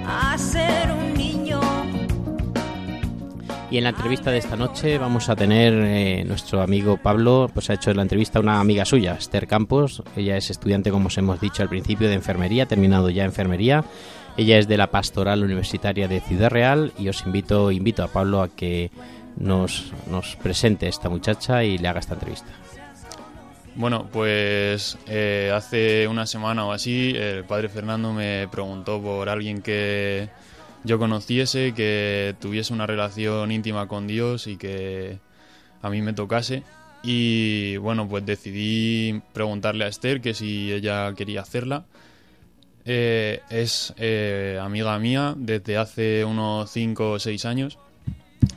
[0.06, 1.60] a ser un niño.
[3.71, 7.71] Y en la entrevista de esta noche vamos a tener eh, nuestro amigo Pablo, pues
[7.71, 10.03] ha hecho la entrevista una amiga suya, Esther Campos.
[10.15, 13.84] Ella es estudiante, como os hemos dicho al principio, de enfermería, terminado ya enfermería.
[14.35, 18.41] Ella es de la Pastoral Universitaria de Ciudad Real y os invito, invito a Pablo
[18.41, 18.89] a que
[19.37, 22.49] nos, nos presente esta muchacha y le haga esta entrevista.
[23.75, 29.61] Bueno, pues eh, hace una semana o así el padre Fernando me preguntó por alguien
[29.61, 30.29] que
[30.83, 35.19] yo conociese, que tuviese una relación íntima con Dios y que
[35.81, 36.63] a mí me tocase.
[37.03, 41.85] Y bueno, pues decidí preguntarle a Esther que si ella quería hacerla.
[42.85, 47.77] Eh, es eh, amiga mía desde hace unos 5 o 6 años.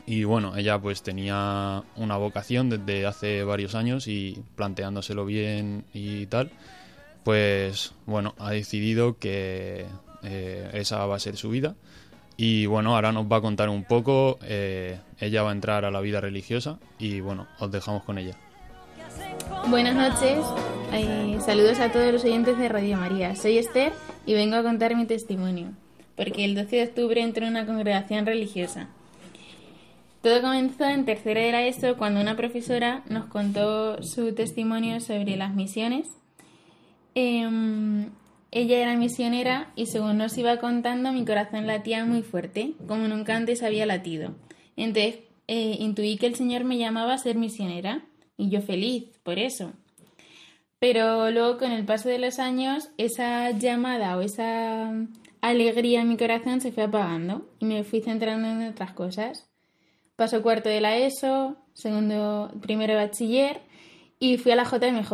[0.07, 6.27] Y bueno, ella pues tenía una vocación desde hace varios años y planteándoselo bien y
[6.27, 6.51] tal,
[7.25, 9.87] pues bueno, ha decidido que
[10.23, 11.75] eh, esa va a ser su vida.
[12.37, 16.01] Y bueno, ahora nos va a contar un poco, ella va a entrar a la
[16.01, 18.37] vida religiosa y bueno, os dejamos con ella.
[19.69, 20.45] Buenas noches,
[20.93, 23.35] eh, saludos a todos los oyentes de Radio María.
[23.37, 23.93] Soy Esther
[24.25, 25.73] y vengo a contar mi testimonio,
[26.17, 28.89] porque el 12 de octubre entré en una congregación religiosa.
[30.23, 35.55] Todo comenzó en tercera de ESO cuando una profesora nos contó su testimonio sobre las
[35.55, 36.09] misiones.
[37.15, 38.11] Em,
[38.51, 43.37] ella era misionera y según nos iba contando mi corazón latía muy fuerte, como nunca
[43.37, 44.35] antes había latido.
[44.77, 48.05] Entonces eh, intuí que el Señor me llamaba a ser misionera
[48.37, 49.73] y yo feliz por eso.
[50.79, 54.93] Pero luego con el paso de los años esa llamada o esa
[55.41, 59.49] alegría en mi corazón se fue apagando y me fui centrando en otras cosas.
[60.17, 63.61] Paso cuarto de la ESO, segundo, primero de bachiller
[64.19, 65.13] y fui a la JMJ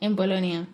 [0.00, 0.68] en Polonia.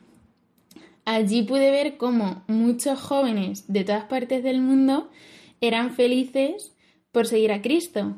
[1.04, 5.10] Allí pude ver cómo muchos jóvenes de todas partes del mundo
[5.60, 6.72] eran felices
[7.12, 8.16] por seguir a Cristo.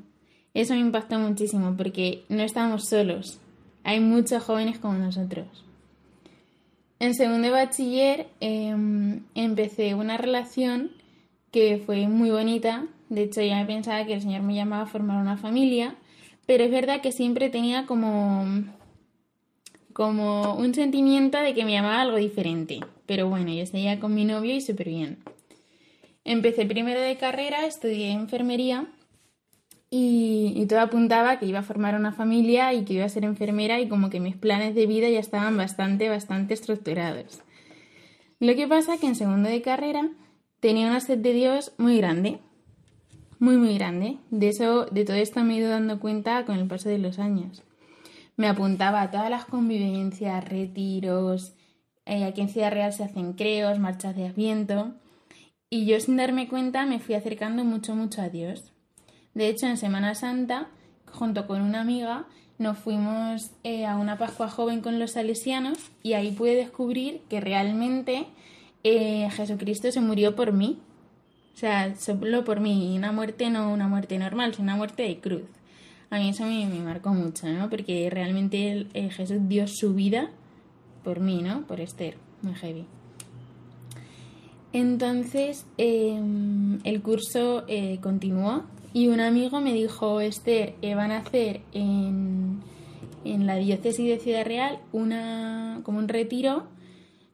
[0.54, 3.38] Eso me impactó muchísimo porque no estábamos solos.
[3.82, 5.65] Hay muchos jóvenes como nosotros.
[6.98, 10.92] En segundo de bachiller em, empecé una relación
[11.50, 12.86] que fue muy bonita.
[13.10, 15.96] De hecho, ya pensaba que el Señor me llamaba a formar una familia,
[16.46, 18.46] pero es verdad que siempre tenía como,
[19.92, 22.80] como un sentimiento de que me llamaba algo diferente.
[23.04, 25.18] Pero bueno, yo seguía con mi novio y súper bien.
[26.24, 28.86] Empecé primero de carrera, estudié enfermería
[29.90, 33.80] y, todo apuntaba que iba a formar una familia y que iba a ser enfermera
[33.80, 37.40] y como que mis planes de vida ya estaban bastante, bastante estructurados.
[38.40, 40.10] Lo que pasa que en segundo de carrera
[40.60, 42.40] tenía una sed de Dios muy grande,
[43.38, 44.18] muy, muy grande.
[44.30, 47.18] De eso, de todo esto me he ido dando cuenta con el paso de los
[47.18, 47.62] años.
[48.36, 51.54] Me apuntaba a todas las convivencias, retiros,
[52.04, 54.94] eh, aquí en Ciudad Real se hacen creos, marchas de Adviento,
[55.70, 58.72] y yo sin darme cuenta me fui acercando mucho, mucho a Dios.
[59.36, 60.68] De hecho, en Semana Santa,
[61.12, 62.24] junto con una amiga,
[62.56, 67.42] nos fuimos eh, a una Pascua joven con los salesianos y ahí pude descubrir que
[67.42, 68.28] realmente
[68.82, 70.78] eh, Jesucristo se murió por mí.
[71.54, 72.94] O sea, solo por mí.
[72.94, 75.42] Y una muerte no una muerte normal, sino una muerte de cruz.
[76.08, 77.68] A mí eso me, me marcó mucho, ¿no?
[77.68, 80.30] Porque realmente eh, Jesús dio su vida
[81.04, 81.66] por mí, ¿no?
[81.66, 82.16] Por Esther.
[82.40, 82.86] Muy heavy.
[84.72, 87.66] Entonces, el curso
[88.02, 88.64] continuó
[88.96, 92.62] y un amigo me dijo, Esther, eh, van a hacer en,
[93.26, 96.66] en, la diócesis de Ciudad Real una, como un retiro,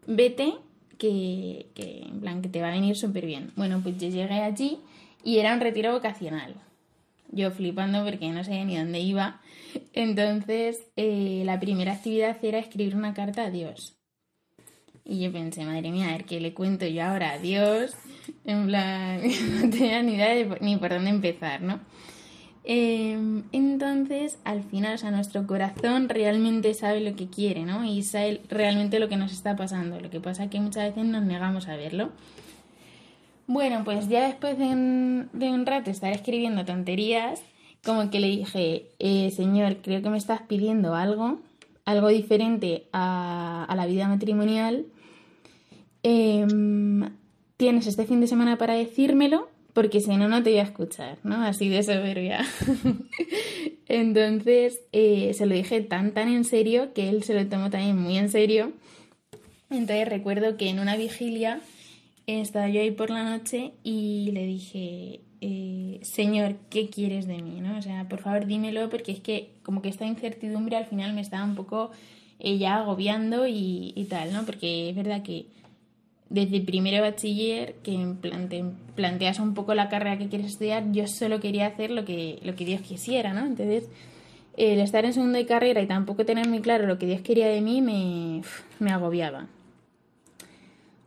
[0.09, 0.55] vete,
[0.99, 3.53] que, que en plan que te va a venir súper bien.
[3.55, 4.81] Bueno, pues yo llegué allí
[5.23, 6.57] y era un retiro vocacional.
[7.31, 9.41] Yo flipando porque no sabía ni dónde iba.
[9.93, 13.95] Entonces, eh, la primera actividad era escribir una carta a Dios.
[15.05, 17.95] Y yo pensé, madre mía, a ver qué le cuento yo ahora a Dios.
[18.45, 19.21] En plan,
[19.63, 21.81] no tenía ni idea de, ni por dónde empezar, ¿no?
[22.65, 27.85] Eh, entonces, al final, o sea, nuestro corazón realmente sabe lo que quiere, ¿no?
[27.85, 30.01] Y sabe realmente lo que nos está pasando.
[30.01, 32.11] Lo que pasa es que muchas veces nos negamos a verlo.
[33.47, 37.43] Bueno, pues ya después de un, de un rato estar escribiendo tonterías,
[37.85, 41.41] como que le dije, eh, Señor, creo que me estás pidiendo algo,
[41.85, 44.87] algo diferente a, a la vida matrimonial.
[46.05, 46.47] Eh,
[47.63, 51.19] tienes este fin de semana para decírmelo, porque si no, no te voy a escuchar,
[51.23, 51.45] ¿no?
[51.45, 52.45] Así de soberbia.
[53.87, 57.97] Entonces, eh, se lo dije tan, tan en serio que él se lo tomó también
[57.97, 58.73] muy en serio.
[59.71, 61.61] Entonces, recuerdo que en una vigilia
[62.27, 67.61] estaba yo ahí por la noche y le dije, eh, Señor, ¿qué quieres de mí?
[67.61, 67.79] ¿no?
[67.79, 71.21] O sea, por favor, dímelo, porque es que como que esta incertidumbre al final me
[71.21, 71.93] estaba un poco
[72.41, 74.45] eh, ya agobiando y, y tal, ¿no?
[74.45, 75.47] Porque es verdad que
[76.33, 78.65] desde primero de bachiller, que plante,
[78.97, 82.55] planteas un poco la carrera que quieres estudiar, yo solo quería hacer lo que, lo
[82.55, 83.45] que Dios quisiera, ¿no?
[83.45, 83.91] Entonces,
[84.57, 87.49] el estar en segundo de carrera y tampoco tener muy claro lo que Dios quería
[87.49, 88.41] de mí me,
[88.79, 89.47] me agobiaba.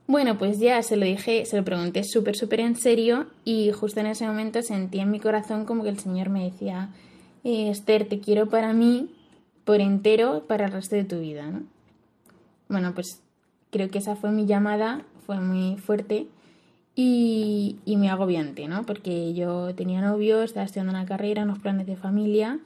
[0.06, 4.00] Bueno, pues ya se lo dije, se lo pregunté súper, súper en serio y justo
[4.02, 6.90] en ese momento sentí en mi corazón como que el Señor me decía,
[7.44, 9.10] eh, Esther, te quiero para mí
[9.64, 11.64] por entero para el resto de tu vida, ¿no?
[12.70, 13.22] Bueno, pues
[13.72, 16.28] creo que esa fue mi llamada fue muy fuerte
[16.96, 18.86] y, y muy agobiante, ¿no?
[18.86, 22.60] Porque yo tenía novio, estaba estudiando una carrera, unos planes de familia,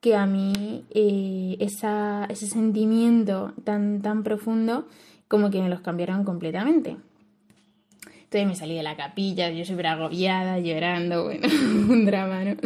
[0.00, 4.86] que a mí eh, ese sentimiento tan, tan profundo
[5.28, 6.98] como que me los cambiaron completamente.
[8.24, 11.48] Entonces me salí de la capilla, yo súper agobiada, llorando, bueno,
[11.88, 12.56] un drama, ¿no?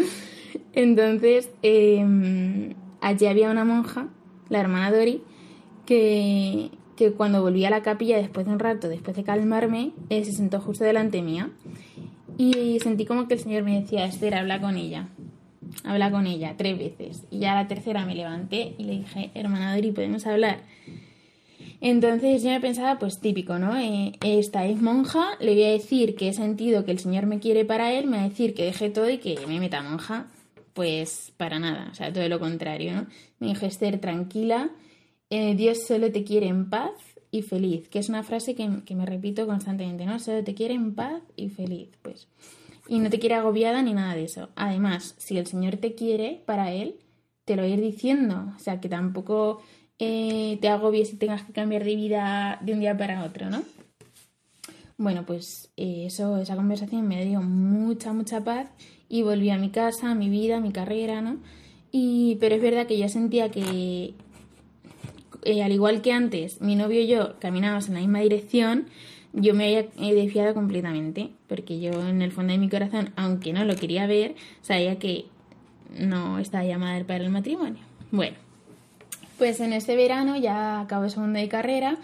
[0.73, 4.09] Entonces, eh, allí había una monja,
[4.49, 5.23] la hermana Dori,
[5.87, 10.25] que, que cuando volví a la capilla después de un rato, después de calmarme, eh,
[10.25, 11.51] se sentó justo delante mía
[12.37, 15.07] y sentí como que el Señor me decía, Esther, habla con ella,
[15.85, 17.23] habla con ella tres veces.
[17.31, 20.59] Y ya la tercera me levanté y le dije, hermana Dori, ¿podemos hablar?
[21.81, 23.79] Entonces yo me pensaba, pues típico, ¿no?
[23.79, 27.39] Eh, esta es monja, le voy a decir que he sentido que el Señor me
[27.39, 30.27] quiere para él, me va a decir que deje todo y que me meta monja.
[30.75, 33.07] Pues para nada, o sea, todo lo contrario, ¿no?
[33.39, 34.71] Me dije, Esther, tranquila,
[35.31, 36.93] eh, Dios solo te quiere en paz
[37.31, 40.19] y feliz, que es una frase que, me repito constantemente, ¿no?
[40.19, 42.29] Solo te quiere en paz y feliz, pues.
[42.89, 44.49] Y no te quiere agobiada ni nada de eso.
[44.57, 46.97] Además, si el Señor te quiere para Él,
[47.45, 48.53] te lo va a ir diciendo.
[48.57, 49.61] O sea, que tampoco
[49.99, 53.63] eh, te agobies y tengas que cambiar de vida de un día para otro, ¿no?
[54.97, 58.69] Bueno, pues eh, eso, esa conversación me dio mucha, mucha paz
[59.09, 61.39] y volví a mi casa, a mi vida, a mi carrera, ¿no?
[61.93, 64.15] Y, pero es verdad que yo sentía que,
[65.43, 68.87] eh, al igual que antes, mi novio y yo caminábamos en la misma dirección,
[69.33, 73.53] yo me había eh, desviado completamente, porque yo en el fondo de mi corazón, aunque
[73.53, 75.27] no lo quería ver, sabía que
[75.99, 77.83] no estaba llamada para el matrimonio.
[78.11, 78.37] Bueno,
[79.37, 81.99] pues en este verano ya acabo segundo de carrera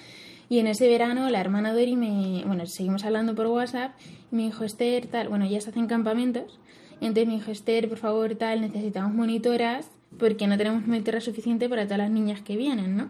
[0.48, 3.92] y en ese verano la hermana Dori me, bueno, seguimos hablando por WhatsApp
[4.30, 6.58] y me dijo, Esther, tal, bueno, ya se hacen campamentos,
[7.00, 11.84] entonces me dijo, Esther, por favor, tal, necesitamos monitoras porque no tenemos monitora suficiente para
[11.84, 13.08] todas las niñas que vienen, ¿no?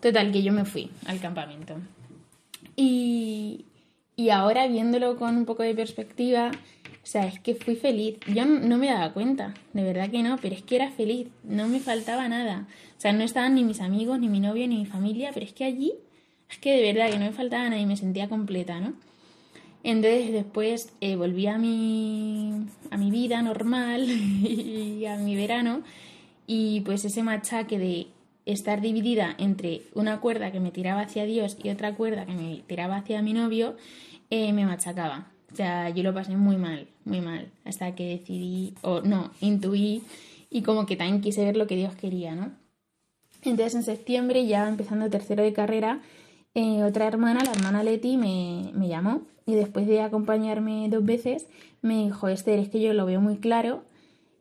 [0.00, 1.76] Total, que yo me fui al campamento.
[2.76, 3.66] Y,
[4.16, 6.50] y ahora viéndolo con un poco de perspectiva,
[7.02, 8.18] o sea, es que fui feliz.
[8.26, 11.28] Yo no, no me daba cuenta, de verdad que no, pero es que era feliz,
[11.44, 12.66] no me faltaba nada.
[12.96, 15.52] O sea, no estaban ni mis amigos, ni mi novio, ni mi familia, pero es
[15.52, 15.92] que allí,
[16.50, 18.94] es que de verdad que no me faltaba nada y me sentía completa, ¿no?
[19.82, 25.82] Entonces después eh, volví a mi, a mi vida normal y a mi verano
[26.52, 28.08] y pues ese machaque de
[28.44, 32.64] estar dividida entre una cuerda que me tiraba hacia Dios y otra cuerda que me
[32.66, 33.76] tiraba hacia mi novio
[34.30, 35.30] eh, me machacaba.
[35.52, 40.02] O sea, yo lo pasé muy mal, muy mal, hasta que decidí, o no, intuí
[40.50, 42.50] y como que también quise ver lo que Dios quería, ¿no?
[43.42, 46.00] Entonces en septiembre, ya empezando tercero de carrera,
[46.54, 51.46] eh, otra hermana, la hermana Leti, me, me llamó y después de acompañarme dos veces
[51.80, 53.84] me dijo, Esther, es que yo lo veo muy claro,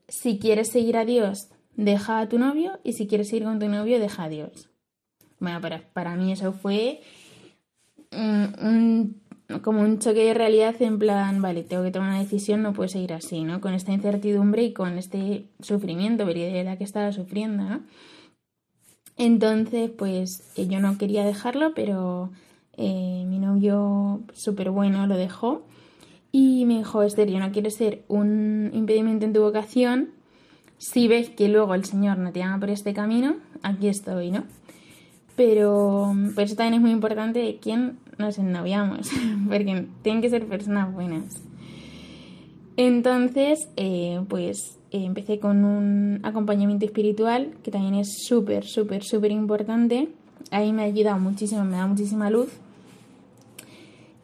[0.08, 1.50] si quieres seguir a Dios,
[1.84, 4.70] deja a tu novio y si quieres seguir con tu novio, deja a Dios.
[5.40, 7.02] Bueno, para, para mí eso fue
[8.12, 9.22] un-
[9.64, 12.88] como un choque de realidad en plan, vale, tengo que tomar una decisión, no puedo
[12.90, 13.62] seguir así, ¿no?
[13.62, 17.82] Con esta incertidumbre y con este sufrimiento, de la que estaba sufriendo, ¿no?
[19.18, 22.32] Entonces, pues eh, yo no quería dejarlo, pero
[22.78, 25.64] eh, mi novio súper bueno lo dejó
[26.32, 30.12] y me dijo, Esther, yo no quiero ser un impedimento en tu vocación.
[30.80, 34.46] Si ves que luego el Señor no te llama por este camino, aquí estoy, ¿no?
[35.36, 39.10] Pero por eso también es muy importante de quién nos ennoviamos,
[39.48, 41.42] porque tienen que ser personas buenas.
[42.78, 49.32] Entonces, eh, pues eh, empecé con un acompañamiento espiritual, que también es súper, súper, súper
[49.32, 50.08] importante.
[50.50, 52.48] Ahí me ha ayudado muchísimo, me da muchísima luz.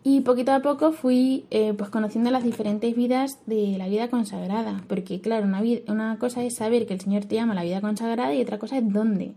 [0.07, 4.83] Y poquito a poco fui eh, pues conociendo las diferentes vidas de la vida consagrada.
[4.87, 7.81] Porque claro, una, vi- una cosa es saber que el Señor te llama la vida
[7.81, 9.33] consagrada y otra cosa es dónde.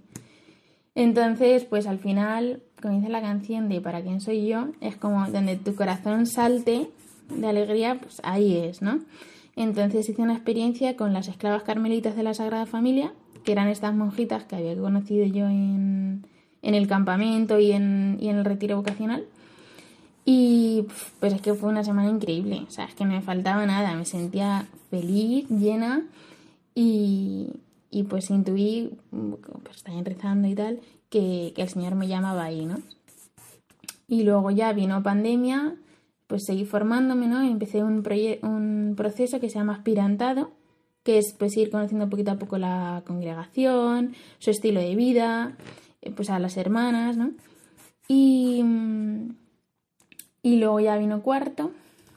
[0.94, 4.68] Entonces, pues al final, dice la canción de ¿Para quién soy yo?
[4.83, 6.90] Es como donde tu corazón salte
[7.35, 9.00] de alegría, pues ahí es, ¿no?
[9.57, 13.94] Entonces hice una experiencia con las esclavas carmelitas de la Sagrada Familia, que eran estas
[13.94, 16.26] monjitas que había conocido yo en,
[16.61, 19.24] en el campamento y en, y en el retiro vocacional.
[20.31, 20.85] Y
[21.21, 23.95] pues es que fue una semana increíble, o sea, es que no me faltaba nada,
[23.95, 26.03] me sentía feliz, llena
[26.75, 27.49] y,
[27.91, 28.91] y pues intuí,
[29.64, 32.77] pues también rezando y tal, que, el Señor me llamaba ahí, ¿no?
[34.07, 35.77] Y luego ya vino pandemia,
[36.27, 37.43] pues seguí formándome, ¿no?
[37.43, 38.07] Y empecé un,
[38.43, 40.51] un proceso que se llama aspirantado,
[41.05, 45.57] que es pues ir conociendo poquito a poco la congregación, su estilo de vida,
[46.03, 47.31] eh, pues a las hermanas, ¿no?
[48.09, 49.48] Y, mm,
[50.49, 51.73] y luego ya vino cuarto,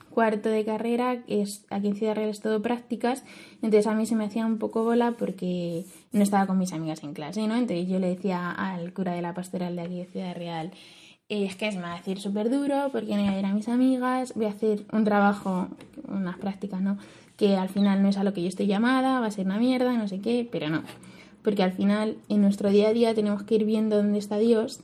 [0.09, 4.15] cuarto de carrera, es aquí en Ciudad Real es todo prácticas, entonces a mí se
[4.15, 7.57] me hacía un poco bola porque no estaba con mis amigas en clase, ¿no?
[7.57, 10.71] Entonces yo le decía al cura de la pastoral de aquí de Ciudad Real,
[11.27, 13.45] "Eh, es que se me va a decir súper duro porque no voy a ir
[13.45, 15.67] a mis amigas, voy a hacer un trabajo,
[16.07, 16.97] unas prácticas, ¿no?
[17.35, 19.57] Que al final no es a lo que yo estoy llamada, va a ser una
[19.57, 20.83] mierda, no sé qué, pero no.
[21.43, 24.79] Porque al final en nuestro día a día tenemos que ir viendo dónde está Dios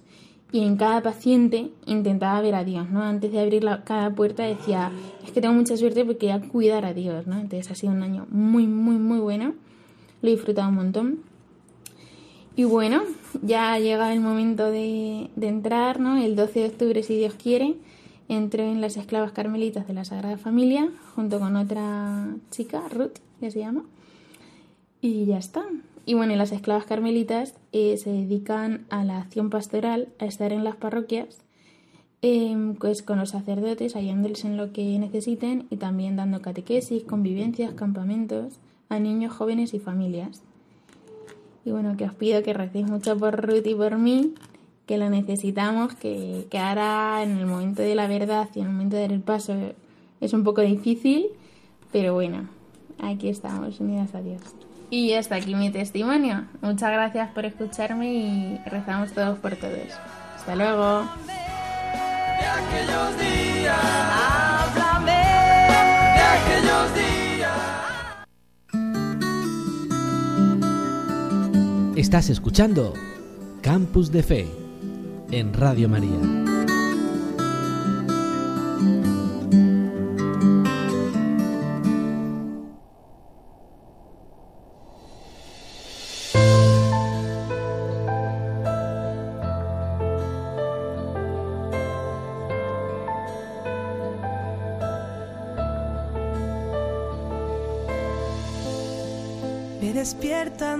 [0.51, 3.01] y en cada paciente intentaba ver a Dios, ¿no?
[3.03, 4.91] Antes de abrir la- cada puerta decía,
[5.25, 7.35] es que tengo mucha suerte porque voy a cuidar a Dios, ¿no?
[7.37, 9.53] Entonces ha sido un año muy, muy, muy bueno.
[10.21, 11.19] Lo he disfrutado un montón.
[12.55, 13.03] Y bueno,
[13.43, 16.17] ya llega el momento de, de entrar, ¿no?
[16.17, 17.75] El 12 de octubre, si Dios quiere,
[18.29, 23.51] entro en las esclavas carmelitas de la Sagrada Familia, junto con otra chica, Ruth, que
[23.51, 23.83] se llama.
[25.01, 25.65] Y ya está.
[26.07, 30.53] Y bueno, y las esclavas carmelitas eh, se dedican a la acción pastoral, a estar
[30.53, 31.39] en las parroquias,
[32.21, 37.73] em, pues con los sacerdotes, ayudándoles en lo que necesiten y también dando catequesis, convivencias,
[37.73, 38.53] campamentos
[38.87, 40.43] a niños, jóvenes y familias.
[41.65, 44.33] Y bueno, que os pido que recéis mucho por Ruth y por mí,
[44.85, 48.71] que lo necesitamos, que, que ahora en el momento de la verdad y en el
[48.71, 49.53] momento de dar el paso
[50.21, 51.25] es un poco difícil,
[51.91, 52.47] pero bueno,
[52.97, 54.56] aquí estamos, unidas a Dios.
[54.89, 56.45] Y hasta aquí mi testimonio.
[56.61, 59.91] Muchas gracias por escucharme y rezamos todos por todos.
[60.37, 61.03] Hasta luego.
[71.97, 72.93] Estás escuchando
[73.61, 74.47] Campus de Fe
[75.31, 76.56] en Radio María.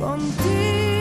[0.00, 0.99] contigo.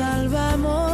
[0.00, 0.89] Salvamos.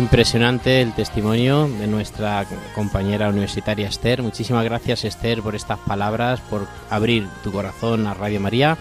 [0.00, 4.22] Impresionante el testimonio de nuestra compañera universitaria Esther.
[4.22, 8.78] Muchísimas gracias Esther por estas palabras, por abrir tu corazón a Radio María.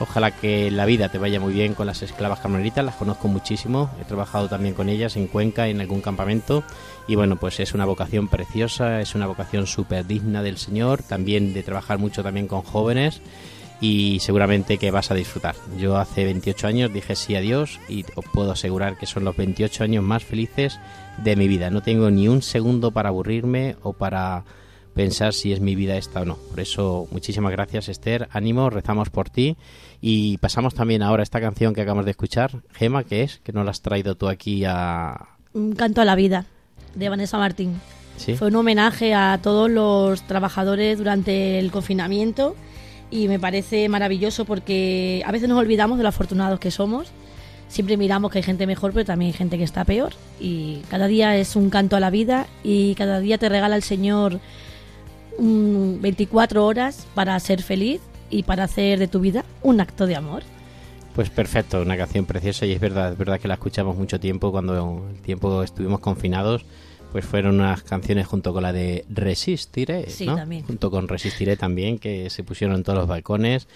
[0.00, 3.90] Ojalá que la vida te vaya muy bien con las esclavas carmelitas, las conozco muchísimo,
[4.00, 6.64] he trabajado también con ellas en Cuenca, en algún campamento,
[7.06, 11.52] y bueno, pues es una vocación preciosa, es una vocación súper digna del Señor, también
[11.52, 13.20] de trabajar mucho también con jóvenes,
[13.82, 15.56] y seguramente que vas a disfrutar.
[15.76, 19.36] Yo hace 28 años dije sí a Dios y os puedo asegurar que son los
[19.36, 20.78] 28 años más felices
[21.18, 21.68] de mi vida.
[21.68, 24.44] No tengo ni un segundo para aburrirme o para
[24.94, 26.36] pensar si es mi vida esta o no.
[26.36, 29.56] Por eso, muchísimas gracias Esther, ánimo, rezamos por ti
[30.00, 33.52] y pasamos también ahora a esta canción que acabamos de escuchar, Gema, que es, que
[33.52, 35.28] no la has traído tú aquí a...
[35.54, 36.46] Un canto a la vida
[36.94, 37.80] de Vanessa Martín.
[38.16, 38.36] ¿Sí?
[38.36, 42.54] Fue un homenaje a todos los trabajadores durante el confinamiento
[43.12, 47.12] y me parece maravilloso porque a veces nos olvidamos de lo afortunados que somos.
[47.68, 50.14] Siempre miramos que hay gente mejor, pero también hay gente que está peor.
[50.40, 53.82] Y cada día es un canto a la vida y cada día te regala el
[53.82, 54.40] Señor
[55.38, 58.00] mm, 24 horas para ser feliz
[58.30, 60.42] y para hacer de tu vida un acto de amor.
[61.14, 64.50] Pues perfecto, una canción preciosa y es verdad, es verdad que la escuchamos mucho tiempo
[64.50, 66.64] cuando el tiempo estuvimos confinados,
[67.12, 70.36] pues fueron unas canciones junto con la de Resistiré, Sí, ¿no?
[70.36, 70.64] también.
[70.64, 73.68] Junto con Resistiré también, que se pusieron en todos los balcones.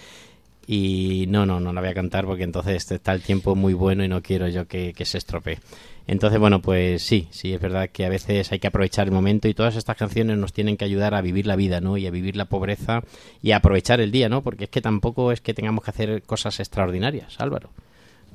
[0.69, 4.03] Y no, no, no la voy a cantar porque entonces está el tiempo muy bueno
[4.03, 5.59] y no quiero yo que, que se estropee.
[6.07, 9.47] Entonces, bueno, pues sí, sí, es verdad que a veces hay que aprovechar el momento
[9.47, 11.95] y todas estas canciones nos tienen que ayudar a vivir la vida, ¿no?
[11.97, 13.01] Y a vivir la pobreza
[13.41, 14.41] y a aprovechar el día, ¿no?
[14.41, 17.69] Porque es que tampoco es que tengamos que hacer cosas extraordinarias, Álvaro.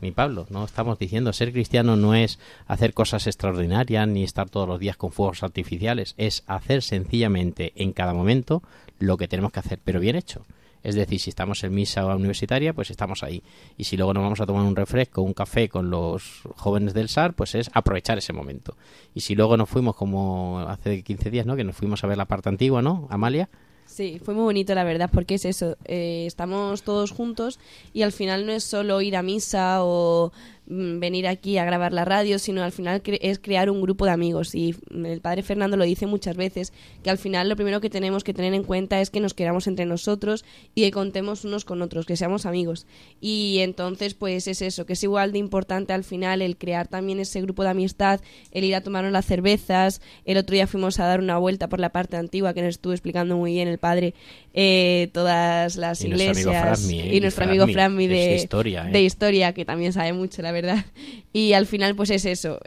[0.03, 4.67] Ni Pablo, no estamos diciendo ser cristiano no es hacer cosas extraordinarias ni estar todos
[4.69, 8.65] los días con fuegos artificiales, es hacer sencillamente en cada momento
[8.99, 10.45] lo que tenemos que hacer, pero bien hecho.
[10.83, 13.45] Es decir, si estamos en misa universitaria, pues estamos ahí.
[13.79, 17.09] Y si luego nos vamos a tomar un refresco, un café con los jóvenes del
[17.09, 18.77] SAR, pues es aprovechar ese momento.
[19.15, 21.55] Y si luego nos fuimos, como hace 15 días, ¿no?
[21.55, 23.07] Que nos fuimos a ver la parte antigua, ¿no?
[23.09, 23.49] Amalia.
[23.93, 27.59] Sí, fue muy bonito la verdad, porque es eso, eh, estamos todos juntos
[27.93, 30.33] y al final no es solo ir a misa o
[30.67, 34.13] venir aquí a grabar la radio, sino al final cre- es crear un grupo de
[34.13, 37.91] amigos y el padre Fernando lo dice muchas veces, que al final lo primero que
[37.91, 40.45] tenemos que tener en cuenta es que nos queramos entre nosotros
[40.75, 42.87] y que contemos unos con otros, que seamos amigos.
[43.21, 47.19] Y entonces pues es eso, que es igual de importante al final el crear también
[47.19, 48.21] ese grupo de amistad,
[48.53, 51.81] el ir a tomarnos las cervezas, el otro día fuimos a dar una vuelta por
[51.81, 54.15] la parte antigua que nos estuvo explicando muy bien el padre
[54.55, 57.17] eh, todas las Y iglesias Franmi, ¿eh?
[57.17, 58.93] y nuestro amigo Franmi, de, de historia, ¿eh?
[58.93, 60.85] de historia que también sabe mucho la verdad
[61.33, 62.61] y al final pues es eso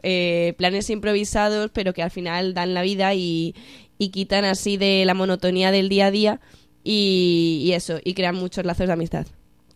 [0.57, 3.53] planes improvisados pero que al final dan la vida y,
[3.99, 6.39] y quitan así de la monotonía del día a día
[6.83, 9.27] y, y eso y crean muchos lazos de amistad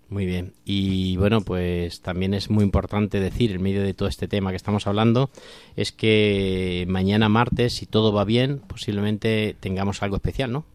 [0.10, 0.54] Muy bien.
[0.66, 4.58] Y bueno, pues también es muy importante decir, en medio de todo este tema que
[4.58, 5.30] estamos hablando,
[5.76, 10.66] es que mañana martes, si todo va bien, posiblemente tengamos algo especial, ¿no?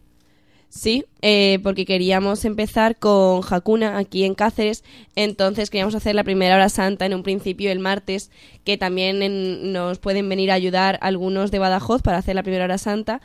[0.77, 4.83] Sí, eh, porque queríamos empezar con Hakuna aquí en Cáceres,
[5.15, 8.29] entonces queríamos hacer la primera hora santa en un principio el martes,
[8.65, 12.65] que también en- nos pueden venir a ayudar algunos de Badajoz para hacer la primera
[12.65, 13.21] hora santa.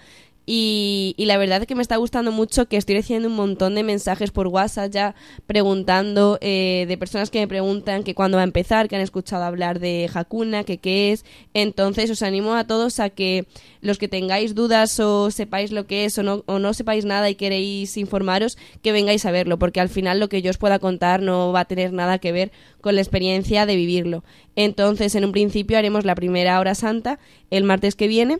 [0.46, 3.74] Y, y la verdad es que me está gustando mucho que estoy recibiendo un montón
[3.74, 5.14] de mensajes por WhatsApp ya
[5.46, 9.44] preguntando eh, de personas que me preguntan que cuándo va a empezar, que han escuchado
[9.44, 11.24] hablar de Hakuna, que qué es.
[11.54, 13.46] Entonces os animo a todos a que
[13.80, 17.30] los que tengáis dudas o sepáis lo que es o no, o no sepáis nada
[17.30, 20.78] y queréis informaros, que vengáis a verlo, porque al final lo que yo os pueda
[20.78, 24.24] contar no va a tener nada que ver con la experiencia de vivirlo.
[24.56, 27.18] Entonces, en un principio haremos la primera hora santa
[27.50, 28.38] el martes que viene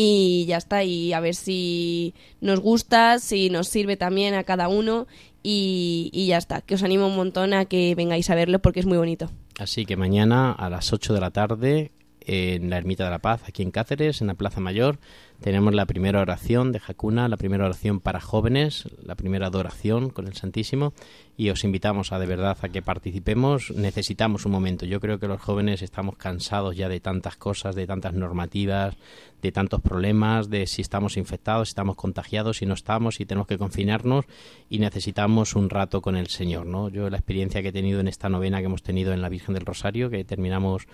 [0.00, 4.68] y ya está, y a ver si nos gusta, si nos sirve también a cada
[4.68, 5.08] uno
[5.42, 8.78] y, y ya está, que os animo un montón a que vengáis a verlo porque
[8.78, 9.28] es muy bonito.
[9.58, 11.90] Así que mañana a las 8 de la tarde
[12.20, 15.00] en la Ermita de la Paz, aquí en Cáceres, en la Plaza Mayor,
[15.40, 20.28] tenemos la primera oración de Hakuna, la primera oración para jóvenes, la primera adoración con
[20.28, 20.92] el Santísimo
[21.38, 23.70] y os invitamos a de verdad a que participemos.
[23.70, 24.86] Necesitamos un momento.
[24.86, 28.96] Yo creo que los jóvenes estamos cansados ya de tantas cosas, de tantas normativas,
[29.40, 33.46] de tantos problemas, de si estamos infectados, si estamos contagiados, si no estamos, si tenemos
[33.46, 34.24] que confinarnos
[34.68, 36.88] y necesitamos un rato con el Señor, ¿no?
[36.88, 39.54] Yo la experiencia que he tenido en esta novena que hemos tenido en la Virgen
[39.54, 40.88] del Rosario, que terminamos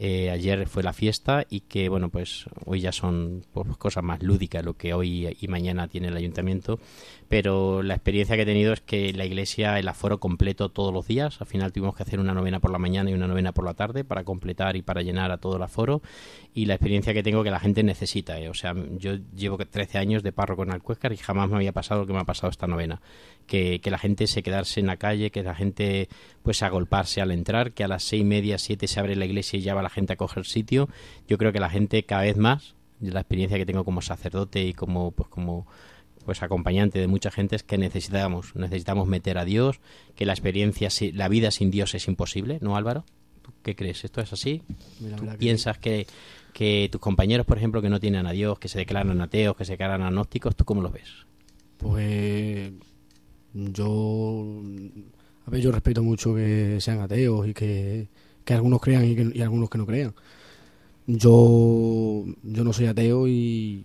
[0.00, 4.22] eh, ayer fue la fiesta y que bueno pues hoy ya son pues, cosas más
[4.22, 6.78] lúdicas lo que hoy y mañana tiene el ayuntamiento
[7.28, 11.06] pero la experiencia que he tenido es que la iglesia el aforo completo todos los
[11.06, 11.40] días.
[11.40, 13.74] Al final tuvimos que hacer una novena por la mañana y una novena por la
[13.74, 16.00] tarde para completar y para llenar a todo el aforo.
[16.54, 18.48] Y la experiencia que tengo que la gente necesita ¿eh?
[18.48, 22.00] o sea yo llevo 13 años de párroco en Alcuéscar y jamás me había pasado
[22.00, 23.02] lo que me ha pasado esta novena.
[23.46, 26.08] Que, que la gente se quedarse en la calle que la gente
[26.42, 29.58] pues agolparse al entrar que a las seis y media siete se abre la iglesia
[29.58, 30.88] y ya va la gente a coger sitio.
[31.26, 34.72] Yo creo que la gente cada vez más la experiencia que tengo como sacerdote y
[34.72, 35.66] como pues como
[36.28, 39.80] pues acompañante de mucha gente es que necesitamos necesitamos meter a Dios
[40.14, 43.06] que la experiencia si- la vida sin Dios es imposible no Álvaro
[43.40, 44.60] ¿Tú qué crees esto es así
[45.16, 46.06] ¿Tú piensas que
[46.52, 49.64] que tus compañeros por ejemplo que no tienen a Dios que se declaran ateos que
[49.64, 51.08] se declaran agnósticos tú cómo los ves
[51.78, 52.72] Pues
[53.54, 54.62] yo
[55.46, 58.08] a ver yo respeto mucho que sean ateos y que,
[58.44, 60.14] que algunos crean y, que- y algunos que no crean.
[61.06, 63.82] Yo yo no soy ateo y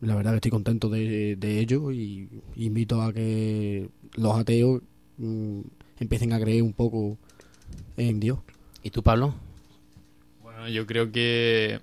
[0.00, 4.82] la verdad que estoy contento de, de ello y invito a que los ateos
[5.18, 5.60] mm,
[6.00, 7.16] empiecen a creer un poco
[7.96, 8.38] en Dios.
[8.82, 9.34] ¿Y tú Pablo?
[10.42, 11.80] Bueno, yo creo que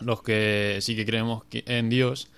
[0.00, 2.28] los que sí que creemos que- en Dios,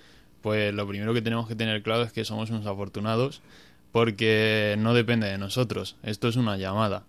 [0.41, 3.41] pues lo primero que tenemos que tener claro es que somos unos afortunados
[3.91, 5.95] porque no depende de nosotros.
[6.03, 7.03] Esto es una llamada.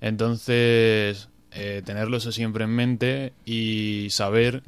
[0.00, 4.62] Entonces, eh, tenerlo eso siempre en mente y saber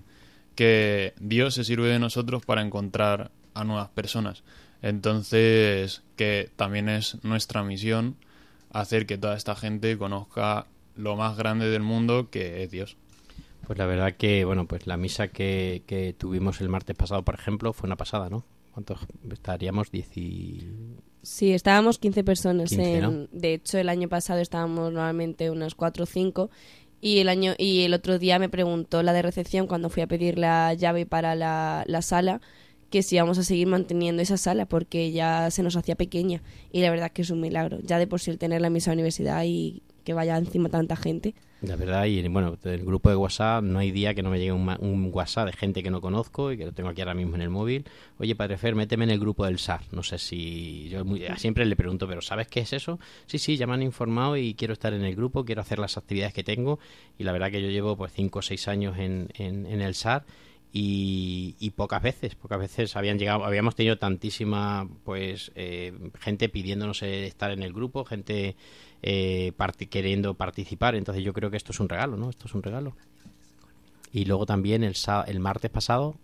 [0.57, 4.43] que Dios se sirve de nosotros para encontrar a nuevas personas.
[4.83, 8.17] Entonces, que también es nuestra misión
[8.73, 12.97] hacer que toda esta gente conozca lo más grande del mundo que es Dios.
[13.67, 17.35] Pues la verdad que, bueno, pues la misa que, que tuvimos el martes pasado, por
[17.35, 18.45] ejemplo, fue una pasada, ¿no?
[18.73, 19.01] ¿Cuántos
[19.31, 19.91] estaríamos?
[19.91, 20.69] Diez y...
[21.23, 22.69] Sí, estábamos 15 personas.
[22.69, 23.29] 15, en- ¿no?
[23.33, 26.51] De hecho, el año pasado estábamos normalmente unas 4 o 5.
[27.07, 30.09] Y el, año, y el otro día me preguntó la de recepción cuando fui a
[30.09, 32.41] pedir la llave para la, la sala
[32.91, 36.43] que si íbamos a seguir manteniendo esa sala porque ya se nos hacía pequeña.
[36.73, 37.79] Y la verdad que es un milagro.
[37.85, 40.97] Ya de por sí el tener la misa de universidad y que vaya encima tanta
[40.97, 41.37] gente.
[41.63, 44.53] La verdad, y bueno, del grupo de WhatsApp no hay día que no me llegue
[44.53, 47.35] un, un WhatsApp de gente que no conozco y que lo tengo aquí ahora mismo
[47.35, 47.87] en el móvil.
[48.19, 49.81] Oye, Padre Fer, méteme en el grupo del SAR.
[49.91, 50.89] No sé si...
[50.91, 53.01] Yo muy- siempre le pregunto, ¿pero sabes qué es eso?
[53.25, 55.97] Sí, sí, ya me han informado y quiero estar en el grupo, quiero hacer las
[55.97, 56.79] actividades que tengo.
[57.19, 59.95] Y la verdad que yo llevo pues 5 o 6 años en, en, en el
[59.95, 60.25] SAR
[60.79, 67.27] y, pocas veces, pocas veces habían llegado, habíamos tenido tantísima pues eh, gente pidiéndonos eh,
[67.27, 68.57] estar en el grupo, gente
[69.03, 69.53] eh,
[69.89, 72.29] queriendo participar, entonces yo creo que esto es un regalo, ¿no?
[72.29, 72.95] Esto es un regalo.
[74.13, 74.95] Y luego también el,
[75.27, 76.17] el martes pasado,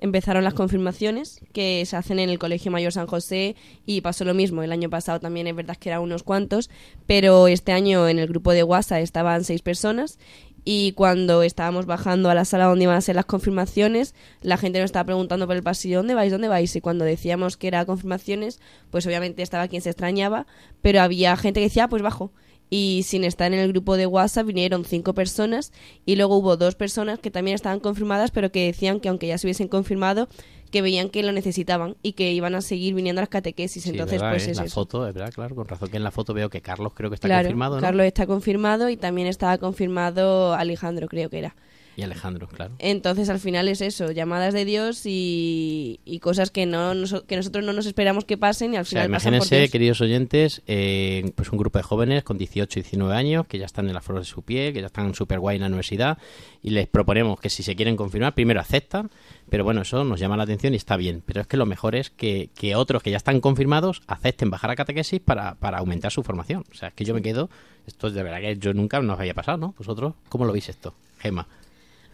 [0.00, 4.34] Empezaron las confirmaciones que se hacen en el Colegio Mayor San José y pasó lo
[4.34, 4.62] mismo.
[4.62, 6.68] El año pasado también es verdad que eran unos cuantos,
[7.06, 10.18] pero este año en el grupo de WhatsApp estaban seis personas
[10.64, 14.78] y cuando estábamos bajando a la sala donde iban a ser las confirmaciones, la gente
[14.78, 16.32] nos estaba preguntando por el pasillo, ¿dónde vais?
[16.32, 16.74] ¿Dónde vais?
[16.74, 18.60] Y cuando decíamos que era confirmaciones,
[18.90, 20.46] pues obviamente estaba quien se extrañaba,
[20.80, 22.32] pero había gente que decía, "Ah, pues bajo.
[22.70, 25.70] Y sin estar en el grupo de WhatsApp vinieron cinco personas
[26.06, 29.38] y luego hubo dos personas que también estaban confirmadas, pero que decían que aunque ya
[29.38, 30.28] se hubiesen confirmado,
[30.74, 33.84] que veían que lo necesitaban y que iban a seguir viniendo a las catequesis.
[33.84, 34.50] sí, Entonces, ¿verdad, pues eh?
[34.50, 34.74] es la eso.
[34.74, 37.14] foto, es verdad, claro, con razón que en la foto veo que Carlos creo que
[37.14, 37.80] está Claro, confirmado, ¿no?
[37.80, 41.54] Carlos está confirmado y también estaba confirmado Alejandro, creo que era.
[41.96, 42.74] Y Alejandro, claro.
[42.78, 46.92] Entonces, al final es eso, llamadas de Dios y, y cosas que no
[47.26, 49.56] que nosotros no nos esperamos que pasen y al O sea, final pasan por imagínense,
[49.58, 49.70] Dios.
[49.70, 53.66] queridos oyentes, eh, pues un grupo de jóvenes con 18 y 19 años que ya
[53.66, 56.18] están en la flor de su piel, que ya están súper guay en la universidad
[56.62, 59.10] y les proponemos que si se quieren confirmar, primero aceptan,
[59.50, 61.22] pero bueno, eso nos llama la atención y está bien.
[61.24, 64.70] Pero es que lo mejor es que, que otros que ya están confirmados acepten bajar
[64.70, 66.64] a catequesis para, para aumentar su formación.
[66.72, 67.50] O sea, es que yo me quedo,
[67.86, 69.74] esto es de verdad que yo nunca nos había pasado, ¿no?
[69.78, 70.94] ¿Vosotros cómo lo veis esto?
[71.18, 71.46] Gema,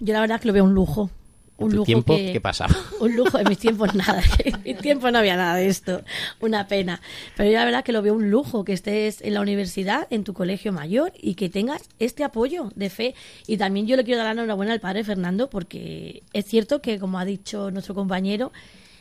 [0.01, 1.11] Yo la verdad es que lo veo un lujo.
[1.59, 2.74] ¿en Un lujo tiempo que- qué pasaba?
[3.01, 6.03] Un lujo, en mis tiempos nada, en mis tiempos no había nada de esto,
[6.40, 7.03] una pena.
[7.36, 10.24] Pero yo la verdad que lo veo un lujo que estés en la universidad, en
[10.24, 13.14] tu colegio mayor y que tengas este apoyo de fe.
[13.46, 16.98] Y también yo le quiero dar la enhorabuena al padre Fernando porque es cierto que,
[16.98, 18.53] como ha dicho nuestro compañero,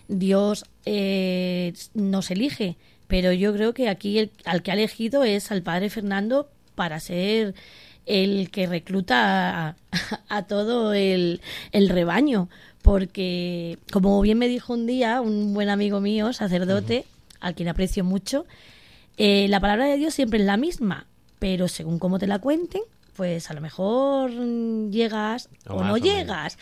[0.09, 2.75] Dios eh, nos elige,
[3.07, 6.99] pero yo creo que aquí el, al que ha elegido es al padre Fernando para
[6.99, 7.53] ser
[8.05, 9.75] el que recluta a,
[10.29, 11.41] a todo el,
[11.71, 12.49] el rebaño,
[12.81, 17.05] porque como bien me dijo un día un buen amigo mío, sacerdote,
[17.39, 18.45] al quien aprecio mucho,
[19.17, 21.05] eh, la palabra de Dios siempre es la misma,
[21.39, 22.81] pero según cómo te la cuenten,
[23.15, 24.31] pues a lo mejor
[24.89, 26.57] llegas O no o llegas.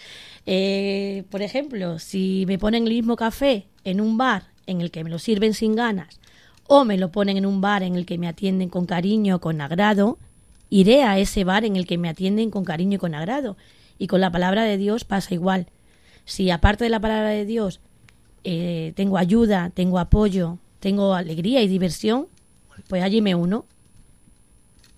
[0.47, 5.03] Eh, por ejemplo, si me ponen el mismo café en un bar en el que
[5.03, 6.19] me lo sirven sin ganas,
[6.65, 9.61] o me lo ponen en un bar en el que me atienden con cariño, con
[9.61, 10.17] agrado,
[10.69, 13.57] iré a ese bar en el que me atienden con cariño y con agrado.
[13.99, 15.67] Y con la palabra de Dios pasa igual.
[16.25, 17.79] Si aparte de la palabra de Dios
[18.43, 22.27] eh, tengo ayuda, tengo apoyo, tengo alegría y diversión,
[22.87, 23.65] pues allí me uno.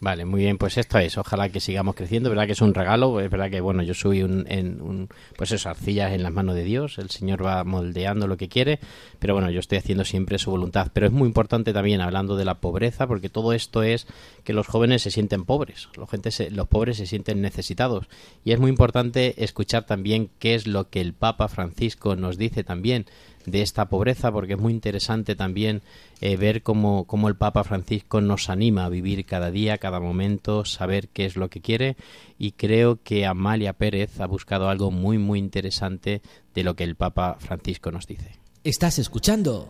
[0.02, 3.20] Vale, muy bien, pues esto es, ojalá que sigamos creciendo, verdad que es un regalo,
[3.20, 6.56] es verdad que bueno, yo soy un, en, un pues eso, arcillas en las manos
[6.56, 8.80] de Dios, el Señor va moldeando lo que quiere,
[9.20, 12.46] pero bueno, yo estoy haciendo siempre su voluntad, pero es muy importante también hablando de
[12.46, 14.08] la pobreza, porque todo esto es
[14.46, 18.08] que los jóvenes se sienten pobres, los, gente se- los pobres se sienten necesitados,
[18.46, 22.64] y es muy importante escuchar también qué es lo que el Papa Francisco nos dice
[22.64, 23.06] también
[23.52, 25.82] de esta pobreza, porque es muy interesante también
[26.22, 30.66] eh, ver cómo, cómo el Papa Francisco nos anima a vivir cada día, cada momento,
[30.66, 31.96] saber qué es lo que quiere
[32.38, 36.22] y creo que Amalia Pérez ha buscado algo muy muy interesante
[36.54, 38.40] de lo que el Papa Francisco nos dice.
[38.64, 39.70] Estás escuchando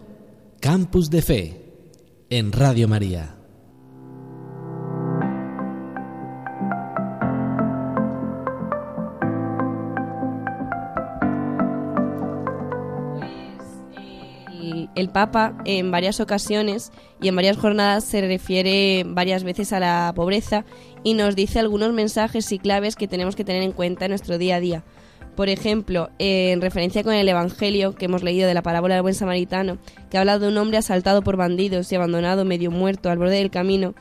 [0.60, 1.66] Campus de Fe
[2.30, 3.39] en Radio María.
[15.00, 16.92] El Papa en varias ocasiones
[17.22, 20.66] y en varias jornadas se refiere varias veces a la pobreza
[21.04, 24.38] y nos dice algunos mensajes y claves que tenemos que tener en cuenta en nuestro
[24.38, 24.84] día a día.
[25.36, 29.14] Por ejemplo, en referencia con el Evangelio que hemos leído de la parábola del buen
[29.14, 29.78] samaritano,
[30.10, 33.50] que habla de un hombre asaltado por bandidos y abandonado medio muerto al borde del
[33.50, 33.96] camino,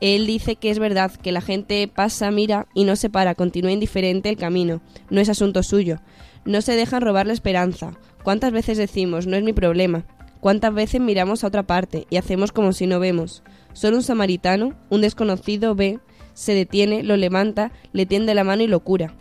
[0.00, 3.72] él dice que es verdad que la gente pasa, mira y no se para, continúa
[3.72, 4.80] indiferente el camino,
[5.10, 5.98] no es asunto suyo.
[6.44, 7.92] No se dejan robar la esperanza.
[8.22, 10.06] ¿Cuántas veces decimos, no es mi problema?
[10.40, 13.42] ¿Cuántas veces miramos a otra parte y hacemos como si no vemos?
[13.72, 15.98] Solo un samaritano, un desconocido, ve,
[16.34, 19.14] se detiene, lo levanta, le tiende la mano y lo cura.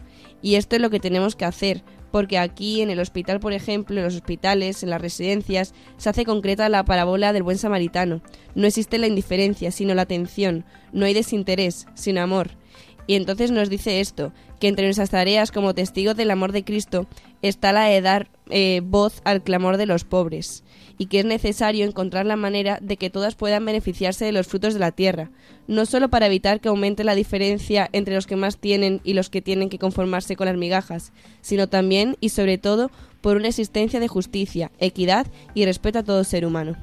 [0.43, 3.97] Y esto es lo que tenemos que hacer, porque aquí en el hospital, por ejemplo,
[3.97, 8.21] en los hospitales, en las residencias, se hace concreta la parábola del buen samaritano.
[8.53, 10.65] No existe la indiferencia, sino la atención.
[10.93, 12.51] No hay desinterés, sino amor.
[13.07, 17.07] Y entonces nos dice esto, que entre nuestras tareas como testigos del amor de Cristo
[17.41, 20.63] está la de dar eh, voz al clamor de los pobres,
[20.97, 24.73] y que es necesario encontrar la manera de que todas puedan beneficiarse de los frutos
[24.73, 25.29] de la tierra,
[25.67, 29.29] no solo para evitar que aumente la diferencia entre los que más tienen y los
[29.29, 32.91] que tienen que conformarse con las migajas, sino también y sobre todo
[33.21, 36.75] por una existencia de justicia, equidad y respeto a todo ser humano.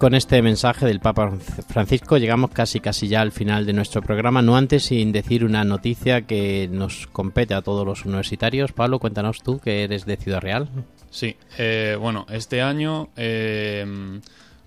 [0.00, 1.30] Con este mensaje del Papa
[1.68, 5.62] Francisco llegamos casi casi ya al final de nuestro programa, no antes sin decir una
[5.62, 8.72] noticia que nos compete a todos los universitarios.
[8.72, 10.70] Pablo, cuéntanos tú que eres de Ciudad Real.
[11.10, 13.84] Sí, eh, bueno, este año, eh,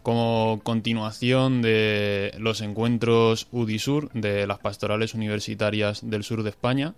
[0.03, 6.93] como continuación de los encuentros UDISUR de las pastorales universitarias del sur de España,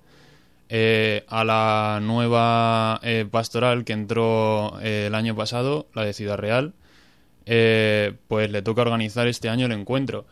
[0.68, 6.36] eh, a la nueva eh, pastoral que entró eh, el año pasado, la de Ciudad
[6.36, 6.74] Real,
[7.46, 10.26] eh, pues le toca organizar este año el encuentro.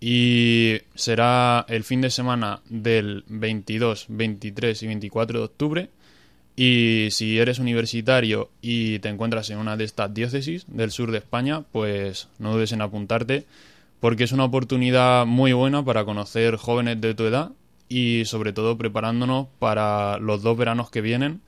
[0.00, 5.88] Y será el fin de semana del 22, 23 y 24 de octubre.
[6.56, 11.18] Y si eres universitario y te encuentras en una de estas diócesis del sur de
[11.18, 13.44] España, pues no dudes en apuntarte,
[14.00, 17.52] porque es una oportunidad muy buena para conocer jóvenes de tu edad
[17.88, 21.40] y sobre todo preparándonos para los dos veranos que vienen,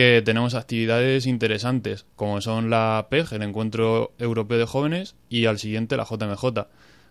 [0.00, 5.58] que tenemos actividades interesantes, como son la PEG, el Encuentro Europeo de Jóvenes, y al
[5.58, 6.68] siguiente la JMJ.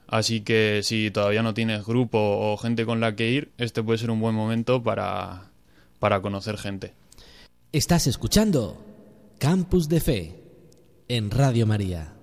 [0.07, 3.99] Así que si todavía no tienes grupo o gente con la que ir, este puede
[3.99, 5.51] ser un buen momento para,
[5.99, 6.95] para conocer gente.
[7.71, 8.83] Estás escuchando
[9.37, 10.43] Campus de Fe
[11.09, 12.18] en Radio María.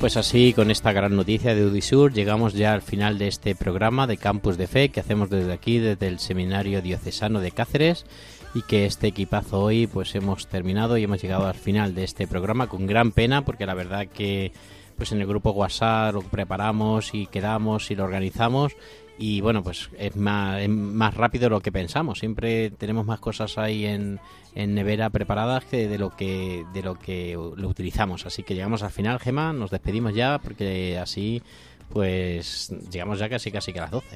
[0.00, 4.06] Pues así, con esta gran noticia de Udisur, llegamos ya al final de este programa
[4.06, 8.06] de Campus de Fe que hacemos desde aquí, desde el Seminario Diocesano de Cáceres,
[8.54, 12.28] y que este equipazo hoy pues hemos terminado y hemos llegado al final de este
[12.28, 14.52] programa con gran pena, porque la verdad que
[14.96, 18.76] pues en el grupo WhatsApp lo preparamos y quedamos y lo organizamos
[19.18, 22.20] y bueno pues es más, es más rápido de lo que pensamos.
[22.20, 24.20] Siempre tenemos más cosas ahí en,
[24.54, 28.26] en nevera preparadas que de lo que de lo que lo utilizamos.
[28.26, 31.42] Así que llegamos al final Gema nos despedimos ya porque así
[31.90, 34.06] pues llegamos ya casi casi que a las 12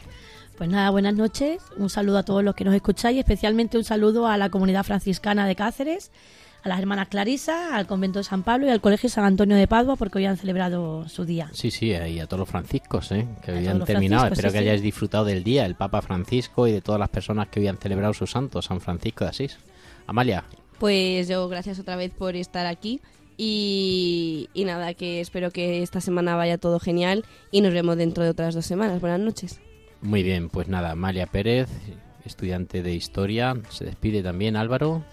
[0.57, 1.63] Pues nada, buenas noches.
[1.77, 5.47] Un saludo a todos los que nos escucháis, especialmente un saludo a la comunidad franciscana
[5.47, 6.13] de Cáceres,
[6.65, 9.67] a las hermanas Clarisa, al convento de San Pablo y al colegio San Antonio de
[9.67, 11.51] Padua porque hoy han celebrado su día.
[11.53, 13.27] Sí, sí, y a todos los franciscos, ¿eh?
[13.45, 14.27] que hoy han terminado.
[14.27, 14.69] Espero sí, que sí.
[14.69, 17.79] hayáis disfrutado del día, el Papa Francisco y de todas las personas que hoy han
[17.79, 19.59] celebrado su santo, San Francisco de Asís.
[20.07, 20.45] Amalia,
[20.79, 23.01] Pues yo gracias otra vez por estar aquí
[23.37, 28.23] y, y nada, que espero que esta semana vaya todo genial y nos vemos dentro
[28.25, 29.01] de otras dos semanas.
[29.01, 29.61] Buenas noches.
[30.01, 31.69] muy bien, pues nada, Amalia Pérez,
[32.25, 35.05] estudiante de Historia, se despide también Álvaro.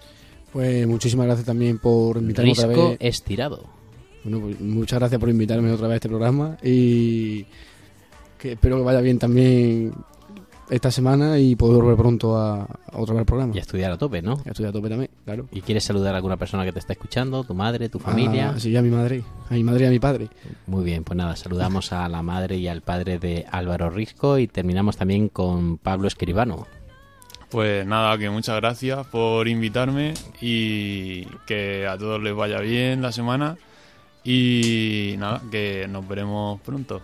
[0.52, 2.98] Pues muchísimas gracias también por invitarme otra Risco vez.
[3.00, 3.64] estirado.
[4.24, 7.46] Bueno, pues muchas gracias por invitarme otra vez a este programa y
[8.38, 9.92] que espero que vaya bien también
[10.68, 13.52] esta semana y poder volver pronto a, a otra vez al programa.
[13.54, 14.40] Y a estudiar a tope, ¿no?
[14.44, 15.46] Y a estudiar a tope también, claro.
[15.52, 17.42] ¿Y quieres saludar a alguna persona que te está escuchando?
[17.44, 18.52] ¿Tu madre, tu familia?
[18.54, 20.28] Ah, sí, a mi madre, a mi madre y a mi padre.
[20.66, 24.46] Muy bien, pues nada, saludamos a la madre y al padre de Álvaro Risco y
[24.46, 26.66] terminamos también con Pablo Escribano.
[27.50, 33.10] Pues nada, que muchas gracias por invitarme y que a todos les vaya bien la
[33.10, 33.56] semana
[34.22, 37.02] y nada, que nos veremos pronto.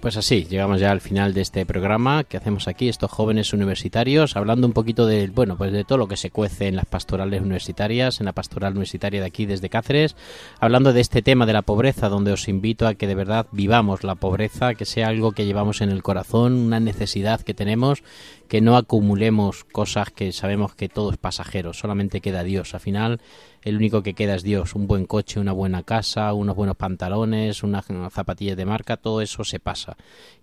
[0.00, 4.36] Pues así, llegamos ya al final de este programa que hacemos aquí, estos jóvenes universitarios,
[4.36, 7.40] hablando un poquito de, bueno, pues de todo lo que se cuece en las pastorales
[7.40, 10.14] universitarias, en la pastoral universitaria de aquí desde Cáceres,
[10.60, 14.04] hablando de este tema de la pobreza, donde os invito a que de verdad vivamos
[14.04, 18.04] la pobreza, que sea algo que llevamos en el corazón, una necesidad que tenemos,
[18.48, 22.74] que no acumulemos cosas que sabemos que todo es pasajero, solamente queda Dios.
[22.74, 23.20] Al final,
[23.62, 24.74] el único que queda es Dios.
[24.74, 29.44] Un buen coche, una buena casa, unos buenos pantalones, unas zapatillas de marca, todo eso
[29.44, 29.96] se pasa.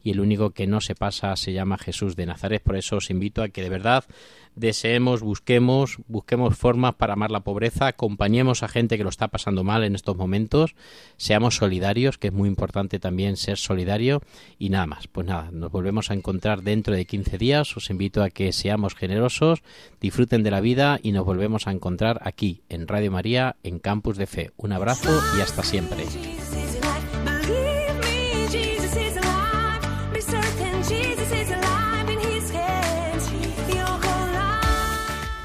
[0.03, 2.61] Y el único que no se pasa se llama Jesús de Nazaret.
[2.61, 4.05] Por eso os invito a que de verdad
[4.55, 9.63] deseemos, busquemos, busquemos formas para amar la pobreza, acompañemos a gente que lo está pasando
[9.63, 10.75] mal en estos momentos,
[11.17, 14.21] seamos solidarios, que es muy importante también ser solidario
[14.57, 15.07] y nada más.
[15.07, 18.95] Pues nada, nos volvemos a encontrar dentro de 15 días, os invito a que seamos
[18.95, 19.63] generosos,
[19.99, 24.17] disfruten de la vida y nos volvemos a encontrar aquí en Radio María, en Campus
[24.17, 24.51] de Fe.
[24.57, 26.05] Un abrazo y hasta siempre.